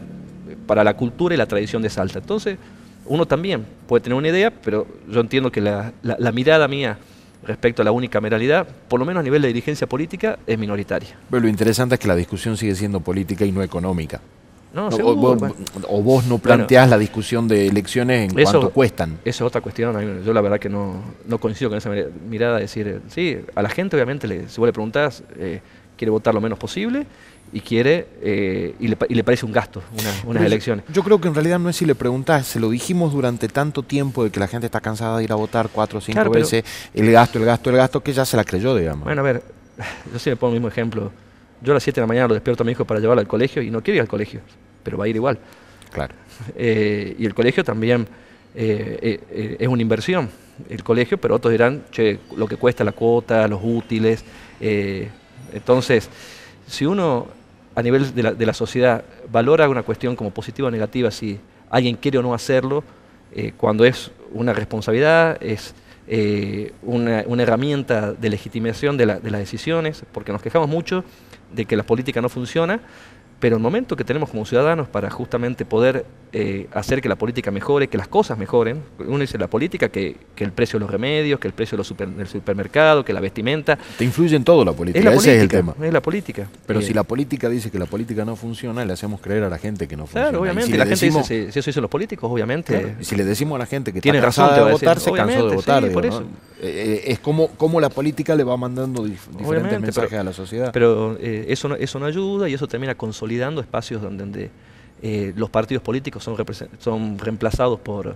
eh, 0.50 0.56
para 0.66 0.84
la 0.84 0.96
cultura 0.96 1.36
y 1.36 1.38
la 1.38 1.46
tradición 1.46 1.82
de 1.82 1.90
Salta. 1.90 2.20
Entonces, 2.20 2.58
uno 3.06 3.26
también 3.26 3.66
puede 3.88 4.02
tener 4.02 4.18
una 4.18 4.28
idea, 4.30 4.52
pero 4.52 4.88
yo 5.10 5.20
entiendo 5.20 5.52
que 5.52 5.62
la, 5.62 5.92
mirada 6.32 6.68
mía 6.68 6.98
respecto 7.44 7.82
a 7.82 7.86
la 7.86 7.92
unicameralidad, 7.92 8.68
por 8.88 9.00
lo 9.00 9.06
menos 9.06 9.22
a 9.22 9.24
nivel 9.24 9.42
de 9.42 9.48
dirigencia 9.48 9.88
política, 9.88 10.38
es 10.46 10.60
minoritaria. 10.60 11.18
Pero 11.30 11.42
lo 11.42 11.48
interesante 11.48 11.96
es 11.96 12.00
que 12.00 12.08
la 12.08 12.16
discusión 12.16 12.56
sigue 12.56 12.76
siendo 12.76 13.00
política 13.00 13.46
y 13.46 13.52
no 13.52 13.64
económica. 13.64 14.22
No, 14.74 14.88
o, 14.88 16.02
vos, 16.04 16.26
no 16.26 16.38
planteás 16.38 16.90
la 16.90 16.98
discusión 16.98 17.48
de 17.48 17.68
elecciones 17.68 18.32
en 18.32 18.44
cuanto 18.44 18.70
cuestan. 18.70 19.18
Esa 19.26 19.30
es 19.30 19.42
otra 19.42 19.62
cuestión. 19.62 20.24
Yo 20.24 20.34
la 20.34 20.42
verdad 20.42 20.60
que 20.60 20.70
no, 20.70 21.02
coincido 21.40 21.70
con 21.70 21.78
esa 21.78 21.90
mirada 22.30 22.56
de 22.56 22.62
decir, 22.62 23.02
sí, 23.08 23.38
a 23.56 23.62
la 23.62 23.70
gente 23.70 23.96
obviamente 23.96 24.28
le, 24.28 24.48
si 24.48 24.60
vos 24.60 24.68
le 24.68 24.74
preguntás, 24.74 25.24
eh, 25.38 25.62
quiere 25.98 26.12
votar 26.12 26.34
lo 26.34 26.42
menos 26.42 26.60
posible 26.60 27.08
y 27.52 27.62
quiere 27.62 28.08
eh, 28.22 28.76
y, 28.80 28.88
le, 28.88 29.24
parece 29.24 29.46
un 29.46 29.52
gasto 29.52 29.82
unas 30.26 30.44
elecciones. 30.44 30.86
Yo 30.94 31.04
creo 31.04 31.20
que 31.20 31.28
en 31.28 31.34
realidad 31.34 31.58
no 31.58 31.70
es 31.70 31.78
si 31.78 31.86
le 31.86 31.96
preguntás, 31.96 32.46
se 32.46 32.60
lo 32.60 32.70
dijimos 32.70 33.12
durante 33.12 33.48
tanto 33.48 33.82
tiempo 33.82 34.24
de 34.24 34.30
que 34.30 34.40
la 34.40 34.48
gente 34.48 34.68
está 34.68 34.82
cansada 34.82 35.18
de 35.18 35.24
ir 35.24 35.32
a 35.32 35.36
votar 35.36 35.70
cuatro 35.70 35.98
o 35.98 36.02
cinco 36.02 36.30
veces, 36.30 36.64
el 36.94 37.12
gasto, 37.12 37.40
el 37.40 37.46
gasto, 37.46 37.72
el 37.72 37.78
gasto, 37.78 38.02
que 38.02 38.14
ya 38.14 38.24
se 38.24 38.38
la 38.38 38.44
creyó, 38.44 38.76
digamos. 38.76 39.06
Bueno, 39.06 39.22
a 39.22 39.24
ver, 39.24 39.44
yo 40.14 40.20
sí 40.20 40.30
me 40.30 40.36
pongo 40.36 40.54
el 40.54 40.60
mismo 40.60 40.68
ejemplo 40.68 41.12
yo 41.62 41.74
a 41.74 41.76
las 41.76 41.84
7 41.84 41.96
de 41.96 42.02
la 42.02 42.08
mañana 42.08 42.28
lo 42.28 42.34
despierto 42.34 42.64
a 42.64 42.66
mi 42.66 42.72
hijo 42.72 42.86
para 42.86 43.00
llevarlo 43.00 43.22
al 43.22 43.28
colegio 43.28 43.62
y 43.62 43.70
no 43.70 43.82
quiere 43.82 43.98
ir 43.98 44.02
al 44.02 44.08
colegio, 44.08 44.42
pero 44.84 44.98
va 44.98 45.06
a 45.06 45.08
ir 45.08 45.16
igual. 45.16 45.40
Claro. 45.92 46.16
Eh, 46.56 47.18
y 47.20 47.26
el 47.26 47.34
colegio 47.34 47.66
también 47.66 48.08
eh, 48.56 49.20
eh, 49.30 49.58
es 49.60 49.68
una 49.68 49.82
inversión, 49.82 50.30
el 50.70 50.86
colegio, 50.86 51.18
pero 51.18 51.36
otros 51.36 51.52
dirán, 51.52 51.84
che, 51.92 52.20
lo 52.38 52.48
que 52.48 52.56
cuesta 52.56 52.86
la 52.86 52.94
cuota, 52.94 53.46
los 53.50 53.60
útiles. 53.62 54.24
entonces, 55.52 56.10
si 56.66 56.86
uno 56.86 57.28
a 57.76 57.82
nivel 57.82 58.16
de 58.16 58.24
la, 58.24 58.32
de 58.32 58.46
la, 58.46 58.54
sociedad 58.54 59.04
valora 59.30 59.68
una 59.68 59.84
cuestión 59.84 60.16
como 60.16 60.32
positiva 60.32 60.70
o 60.70 60.72
negativa, 60.72 61.12
si 61.12 61.38
alguien 61.70 61.98
quiere 61.98 62.18
o 62.20 62.22
no 62.22 62.34
hacerlo, 62.34 62.86
cuando 63.58 63.84
es 63.84 64.12
una 64.32 64.54
responsabilidad, 64.54 65.44
es 65.44 65.74
una, 66.84 67.26
una, 67.28 67.44
herramienta 67.44 68.14
de 68.14 68.30
legitimación 68.30 68.96
de, 68.96 69.06
la, 69.08 69.20
de 69.20 69.30
las 69.30 69.42
decisiones, 69.42 70.04
porque 70.14 70.32
nos 70.32 70.42
quejamos 70.42 70.70
mucho 70.70 71.04
de 71.52 71.66
que 71.66 71.76
la 71.76 71.84
política 71.84 72.22
no 72.22 72.30
funciona, 72.30 72.80
pero 73.40 73.56
el 73.56 73.62
momento 73.62 73.96
que 73.96 74.04
tenemos 74.04 74.30
como 74.30 74.46
ciudadanos 74.46 74.88
para 74.88 75.10
justamente 75.10 75.66
poder 75.66 76.06
eh, 76.32 76.68
hacer 76.74 77.02
que 77.02 77.10
la 77.10 77.16
política 77.16 77.50
mejore, 77.52 77.88
que 77.88 77.98
las 77.98 78.08
cosas 78.08 78.38
mejoren, 78.38 78.84
uno 79.00 79.20
dice 79.20 79.38
la 79.38 79.48
política, 79.48 79.90
que, 79.90 80.16
el 80.38 80.52
precio 80.52 80.78
de 80.78 80.82
los 80.82 80.92
remedios, 80.92 81.40
que 81.40 81.48
el 81.48 81.54
precio 81.54 81.78
de 81.78 82.06
del 82.06 82.28
supermercado, 82.28 83.04
que 83.04 83.14
la 83.14 83.20
vestimenta. 83.20 83.78
Te 83.98 84.04
influye 84.04 84.36
en 84.36 84.44
todo 84.44 84.64
la 84.66 84.74
política, 84.74 85.14
ese 85.14 85.38
es 85.38 85.42
el 85.42 85.48
tema. 85.48 85.74
Es 85.82 85.94
la 85.94 86.02
política. 86.02 86.48
Pero 86.66 86.82
si 86.82 86.92
eh, 86.92 86.96
la 86.96 87.04
política 87.04 87.50
dice 87.50 87.72
que 87.72 87.80
la 87.80 87.86
política 87.86 88.26
no 88.26 88.36
funciona, 88.36 88.84
le 88.86 88.94
hacemos 88.94 89.22
creer 89.22 89.44
a 89.44 89.50
la 89.50 89.58
gente 89.58 89.88
que 89.88 89.96
no 89.96 90.04
funciona. 90.04 90.28
Claro, 90.28 90.42
obviamente. 90.42 90.78
la 90.78 90.86
gente 90.86 91.06
dice, 91.06 91.24
si, 91.24 91.60
eso 91.60 91.70
dicen 91.70 91.82
los 91.82 91.92
políticos, 91.92 92.30
obviamente. 92.32 92.96
y 93.00 93.06
si 93.06 93.16
le 93.16 93.24
decimos 93.24 93.56
a 93.56 93.60
la 93.60 93.66
gente 93.66 93.94
que 93.94 94.02
tiene 94.02 94.20
razón 94.20 94.54
de 94.54 94.72
votar, 94.72 95.00
se 95.00 95.12
cansó 95.12 95.50
de 95.50 95.56
votar. 95.56 95.84
Eh, 96.62 97.04
es 97.08 97.20
como, 97.20 97.48
como 97.52 97.80
la 97.80 97.90
política 97.90 98.36
le 98.36 98.44
va 98.44 98.58
mandando 98.58 99.06
diferentes 99.06 99.80
mensajes 99.80 100.20
a 100.20 100.24
la 100.24 100.34
sociedad. 100.34 100.72
Pero 100.74 101.18
eso, 101.20 101.70
no, 101.70 101.76
eso 101.76 102.00
no 102.00 102.06
ayuda 102.06 102.50
y 102.50 102.54
eso 102.54 102.68
termina 102.68 102.96
consolidando 102.96 103.29
espacios 103.62 104.02
donde 104.02 104.50
eh, 105.02 105.34
los 105.38 105.50
partidos 105.50 105.82
políticos 105.82 106.24
son, 106.24 106.36
son 106.80 107.18
reemplazados 107.18 107.80
por 107.80 108.16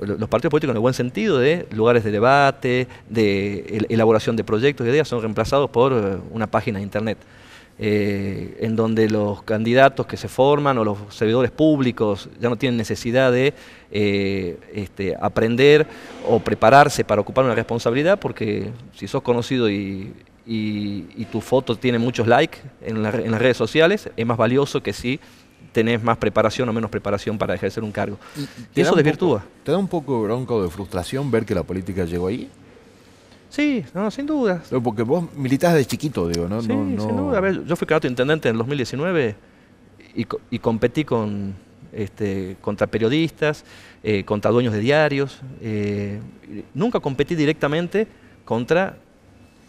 los 0.00 0.28
partidos 0.28 0.50
políticos 0.50 0.72
en 0.72 0.76
el 0.76 0.80
buen 0.80 0.94
sentido 0.94 1.38
de 1.38 1.68
lugares 1.70 2.02
de 2.02 2.10
debate, 2.10 2.88
de 3.08 3.86
elaboración 3.88 4.34
de 4.34 4.42
proyectos, 4.42 4.84
de 4.84 4.92
ideas, 4.92 5.06
son 5.06 5.20
reemplazados 5.20 5.70
por 5.70 5.92
eh, 5.92 6.16
una 6.32 6.48
página 6.48 6.78
de 6.78 6.84
internet. 6.84 7.18
Eh, 7.76 8.58
en 8.60 8.76
donde 8.76 9.08
los 9.08 9.42
candidatos 9.42 10.06
que 10.06 10.16
se 10.16 10.28
forman 10.28 10.78
o 10.78 10.84
los 10.84 10.96
servidores 11.10 11.50
públicos 11.50 12.28
ya 12.40 12.48
no 12.48 12.54
tienen 12.54 12.76
necesidad 12.76 13.32
de 13.32 13.52
este, 13.90 15.16
aprender 15.20 15.84
o 16.28 16.38
prepararse 16.38 17.04
para 17.04 17.20
ocupar 17.20 17.44
una 17.44 17.56
responsabilidad, 17.56 18.20
porque 18.20 18.70
si 18.92 19.08
sos 19.08 19.22
conocido 19.22 19.68
y, 19.68 20.12
tu 20.44 21.40
foto 21.40 21.76
tiene 21.76 21.98
muchos 21.98 22.26
likes 22.26 22.58
en, 22.82 22.96
en 22.96 23.30
las 23.30 23.40
redes 23.40 23.56
sociales, 23.56 24.10
es 24.16 24.26
más 24.26 24.36
valioso 24.36 24.82
que 24.82 24.92
si 24.92 25.20
tenés 25.74 26.02
más 26.02 26.16
preparación 26.16 26.68
o 26.68 26.72
menos 26.72 26.90
preparación 26.90 27.36
para 27.36 27.54
ejercer 27.54 27.82
un 27.82 27.92
cargo. 27.92 28.16
Y, 28.74 28.80
eso 28.80 28.94
desvirtúa. 28.94 29.44
¿Te 29.62 29.72
da 29.72 29.76
un 29.76 29.88
poco 29.88 30.22
bronco 30.22 30.62
de 30.62 30.70
frustración 30.70 31.30
ver 31.30 31.44
que 31.44 31.54
la 31.54 31.64
política 31.64 32.04
llegó 32.04 32.28
ahí? 32.28 32.48
Sí, 33.50 33.84
no, 33.92 34.10
sin 34.10 34.26
duda. 34.26 34.62
porque 34.82 35.02
vos 35.02 35.32
militás 35.36 35.74
de 35.74 35.84
chiquito, 35.84 36.28
digo, 36.28 36.48
¿no? 36.48 36.62
Sí, 36.62 36.68
sin 36.68 37.16
duda. 37.16 37.38
A 37.38 37.40
ver, 37.40 37.64
yo 37.64 37.76
fui 37.76 37.86
candidato 37.86 38.06
intendente 38.06 38.48
en 38.48 38.54
el 38.54 38.58
2019 38.58 39.36
y, 40.50 40.58
competí 40.58 41.04
con, 41.04 41.54
este, 41.92 42.56
contra 42.60 42.86
periodistas, 42.86 43.64
eh, 44.02 44.24
contra 44.24 44.50
dueños 44.50 44.72
de 44.72 44.80
diarios. 44.80 45.40
Eh, 45.60 46.20
nunca 46.72 47.00
competí 47.00 47.34
directamente 47.34 48.06
contra 48.44 48.96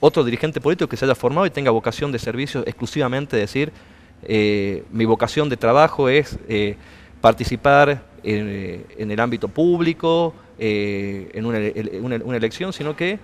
otro 0.05 0.23
dirigente 0.23 0.61
político 0.61 0.87
que 0.87 0.97
se 0.97 1.05
haya 1.05 1.15
formado 1.15 1.47
y 1.47 1.49
tenga 1.49 1.71
vocación 1.71 2.11
de 2.11 2.19
servicio 2.19 2.61
exclusivamente, 2.67 3.35
decir, 3.37 3.71
eh, 4.23 4.83
mi 4.91 5.05
vocación 5.05 5.49
de 5.49 5.57
trabajo 5.57 6.09
es 6.09 6.37
eh, 6.47 6.77
participar 7.21 8.03
en, 8.23 9.11
el 9.11 9.19
ámbito 9.19 9.47
público, 9.47 10.33
eh, 10.59 11.31
en 11.33 11.45
una, 11.45 12.35
elección, 12.37 12.71
sino 12.71 12.95
que 12.95 13.17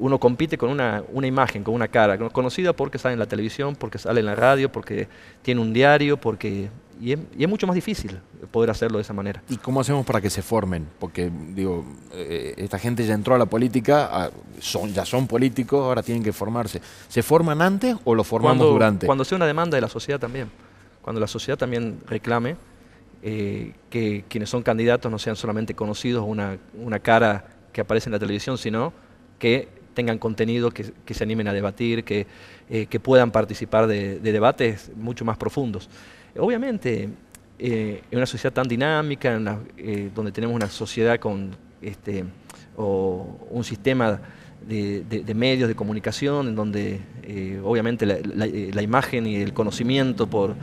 uno 0.00 0.18
compite 0.18 0.58
con 0.58 0.70
una, 0.70 1.04
imagen, 1.22 1.62
con 1.62 1.74
una 1.74 1.86
cara, 1.86 2.18
conocida 2.30 2.72
porque 2.72 2.98
sale 2.98 3.12
en 3.12 3.18
la 3.18 3.26
televisión, 3.26 3.76
porque 3.76 3.98
sale 3.98 4.20
en 4.20 4.26
la 4.26 4.34
radio, 4.34 4.72
porque 4.72 5.08
tiene 5.42 5.60
un 5.60 5.72
diario, 5.72 6.16
porque 6.16 6.70
y 7.00 7.12
es, 7.12 7.48
mucho 7.48 7.66
más 7.66 7.74
difícil 7.74 8.18
poder 8.50 8.70
hacerlo 8.70 8.98
de 8.98 9.02
esa 9.02 9.14
manera. 9.14 9.42
¿Y 9.48 9.56
cómo 9.56 9.80
hacemos 9.80 10.04
para 10.04 10.20
que 10.20 10.28
se 10.28 10.42
formen? 10.42 10.86
Porque, 10.98 11.30
digo, 11.54 11.84
eh, 12.12 12.54
esta 12.58 12.78
gente 12.78 13.06
ya 13.06 13.14
entró 13.14 13.34
a 13.34 13.38
la 13.38 13.46
política, 13.46 14.30
son, 14.58 14.92
ya 14.92 15.04
son 15.04 15.26
políticos, 15.26 15.80
ahora 15.80 16.02
tienen 16.02 16.22
que 16.22 16.32
formarse. 16.32 16.80
¿Se 17.08 17.22
forman 17.22 17.62
antes 17.62 17.96
o 18.04 18.14
lo 18.14 18.24
formamos 18.24 18.66
durante? 18.66 19.06
Cuando 19.06 19.24
sea 19.24 19.36
una 19.36 19.46
demanda 19.46 19.76
de 19.76 19.80
la 19.80 19.88
sociedad 19.88 20.18
también. 20.18 20.50
Cuando 21.00 21.20
la 21.20 21.26
sociedad 21.26 21.56
también 21.56 22.00
reclame 22.06 22.56
eh, 23.22 23.72
que 23.88 24.24
quienes 24.28 24.50
son 24.50 24.62
candidatos 24.62 25.10
no 25.10 25.18
sean 25.18 25.36
solamente 25.36 25.74
conocidos, 25.74 26.24
una, 26.26 26.58
una 26.74 26.98
cara 26.98 27.44
que 27.72 27.80
aparece 27.80 28.08
en 28.08 28.12
la 28.12 28.18
televisión, 28.18 28.58
sino 28.58 28.92
que 29.38 29.79
tengan 29.94 30.18
contenido, 30.18 30.70
que, 30.70 31.14
se 31.14 31.24
animen 31.24 31.48
a 31.48 31.52
debatir, 31.52 32.04
que, 32.04 32.26
eh, 32.68 32.86
que 32.86 33.00
puedan 33.00 33.30
participar 33.30 33.86
de, 33.86 34.18
de 34.20 34.32
debates 34.32 34.90
mucho 34.96 35.24
más 35.24 35.36
profundos. 35.36 35.88
Obviamente, 36.36 37.08
en 37.58 38.00
una 38.12 38.26
sociedad 38.26 38.54
tan 38.54 38.68
dinámica, 38.68 39.38
donde 40.14 40.32
tenemos 40.32 40.56
una 40.56 40.68
sociedad 40.68 41.18
con 41.18 41.50
este, 41.82 42.24
o 42.76 43.38
un 43.50 43.64
sistema 43.64 44.20
de, 44.66 45.34
medios 45.34 45.68
de 45.68 45.74
comunicación, 45.74 46.48
en 46.48 46.54
donde 46.54 47.00
eh, 47.22 47.60
obviamente 47.64 48.04
eh, 48.04 48.70
la, 48.72 48.82
imagen 48.82 49.26
y 49.26 49.36
el 49.36 49.52
conocimiento 49.52 50.26
por, 50.26 50.54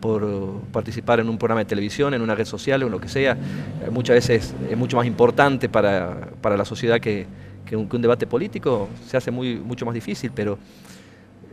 por 0.00 0.60
participar 0.72 1.20
en 1.20 1.28
un 1.28 1.38
programa 1.38 1.60
de 1.60 1.66
televisión, 1.66 2.14
en 2.14 2.22
una 2.22 2.34
red 2.34 2.44
social 2.44 2.82
o 2.82 2.86
en 2.86 2.92
lo 2.92 3.00
que 3.00 3.08
sea, 3.08 3.32
eh, 3.32 3.90
muchas 3.90 4.14
veces 4.14 4.54
es 4.70 4.76
mucho 4.76 4.96
más 4.96 5.06
importante 5.06 5.68
para, 5.68 6.32
la 6.42 6.64
sociedad 6.64 7.00
que, 7.00 7.26
un, 7.72 7.88
debate 8.02 8.26
político, 8.26 8.88
se 9.06 9.16
hace 9.16 9.30
muy, 9.30 9.56
mucho 9.56 9.84
más 9.86 9.94
difícil, 9.94 10.30
pero 10.34 10.58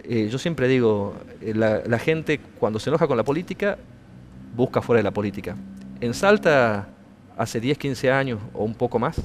yo 0.03 0.37
siempre 0.37 0.67
digo, 0.67 1.15
la, 1.41 1.81
la 1.85 1.99
gente 1.99 2.39
cuando 2.59 2.79
se 2.79 2.89
enoja 2.89 3.07
con 3.07 3.15
la 3.17 3.23
política, 3.23 3.77
busca 4.55 4.81
fuera 4.81 4.97
de 4.97 5.03
la 5.03 5.11
política. 5.11 5.55
En 6.01 6.13
Salta, 6.13 6.87
hace 7.37 7.59
10, 7.59 7.77
15 7.77 8.11
años 8.11 8.39
o 8.53 8.63
un 8.63 8.73
poco 8.73 8.99
más, 8.99 9.21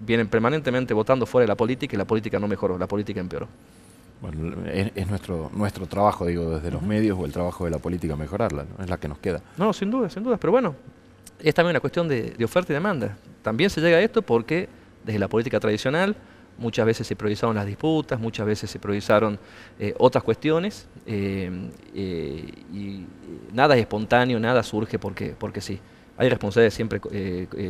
vienen 0.00 0.28
permanentemente 0.28 0.94
votando 0.94 1.26
fuera 1.26 1.44
de 1.44 1.48
la 1.48 1.56
política 1.56 1.94
y 1.94 1.98
la 1.98 2.04
política 2.04 2.38
no 2.38 2.48
mejoró, 2.48 2.78
la 2.78 2.86
política 2.86 3.20
empeoró. 3.20 3.48
Bueno, 4.20 4.56
es, 4.70 5.06
nuestro, 5.08 5.50
nuestro 5.54 5.86
trabajo, 5.86 6.26
digo, 6.26 6.56
desde 6.56 6.70
los 6.70 6.82
medios 6.82 7.18
o 7.20 7.26
el 7.26 7.32
trabajo 7.32 7.66
de 7.66 7.70
la 7.70 7.78
política 7.78 8.16
mejorarla, 8.16 8.64
es 8.80 8.88
la 8.88 8.96
que 8.96 9.08
nos 9.08 9.18
queda. 9.18 9.42
No, 9.58 9.72
sin 9.72 9.90
duda, 9.90 10.08
sin 10.08 10.22
duda, 10.22 10.38
pero 10.38 10.52
bueno, 10.52 10.74
es 11.38 11.54
también 11.54 11.72
una 11.72 11.80
cuestión 11.80 12.08
de, 12.08 12.34
oferta 12.42 12.72
y 12.72 12.74
demanda. 12.74 13.16
También 13.42 13.68
se 13.68 13.80
llega 13.80 13.98
a 13.98 14.00
esto 14.00 14.22
porque 14.22 14.68
desde 15.06 15.18
la 15.18 15.28
política 15.28 15.58
tradicional 15.60 16.16
muchas 16.58 16.86
veces 16.86 17.06
se 17.06 17.16
priorizaron 17.16 17.56
las 17.56 17.66
disputas, 17.66 18.18
muchas 18.18 18.46
veces 18.46 18.70
se 18.70 18.78
priorizaron 18.78 19.38
eh, 19.78 19.94
otras 19.98 20.24
cuestiones 20.24 20.86
eh, 21.06 21.50
eh, 21.94 22.52
y 22.72 23.06
nada 23.52 23.74
es 23.74 23.80
espontáneo, 23.80 24.38
nada 24.40 24.62
surge 24.62 24.98
porque, 24.98 25.34
porque 25.38 25.60
sí. 25.60 25.80
Hay 26.18 26.30
responsabilidades 26.30 26.72
siempre 26.72 26.98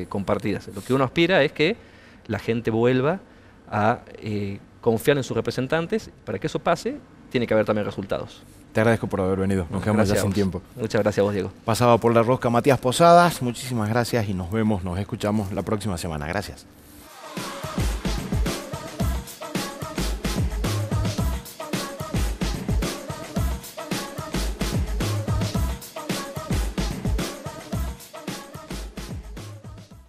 compartidas. 0.08 0.68
Lo 0.72 0.80
que 0.80 0.94
uno 0.94 1.02
aspira 1.02 1.42
es 1.42 1.50
que 1.50 1.76
la 2.28 2.38
gente 2.38 2.70
vuelva 2.70 3.18
a 3.68 4.02
confiar 4.80 5.16
en 5.16 5.24
sus 5.24 5.36
representantes. 5.36 6.12
Para 6.24 6.38
que 6.38 6.46
eso 6.46 6.60
pase, 6.60 6.96
tiene 7.28 7.44
que 7.48 7.54
haber 7.54 7.66
también 7.66 7.84
resultados. 7.84 8.44
Te 8.72 8.78
agradezco 8.78 9.08
por 9.08 9.20
haber 9.20 9.40
venido. 9.40 9.66
Nos 9.68 9.82
quedamos 9.82 10.08
ya 10.08 10.14
sin 10.14 10.32
tiempo. 10.32 10.62
Muchas 10.76 11.02
gracias 11.02 11.18
a 11.18 11.24
vos, 11.24 11.34
Diego. 11.34 11.50
Pasaba 11.64 11.98
por 11.98 12.14
la 12.14 12.22
rosca 12.22 12.48
Matías 12.48 12.78
Posadas. 12.78 13.42
Muchísimas 13.42 13.88
gracias 13.88 14.28
y 14.28 14.32
nos 14.32 14.48
vemos, 14.52 14.84
nos 14.84 14.96
escuchamos 14.96 15.50
la 15.50 15.62
próxima 15.62 15.98
semana. 15.98 16.28
Gracias. 16.28 16.66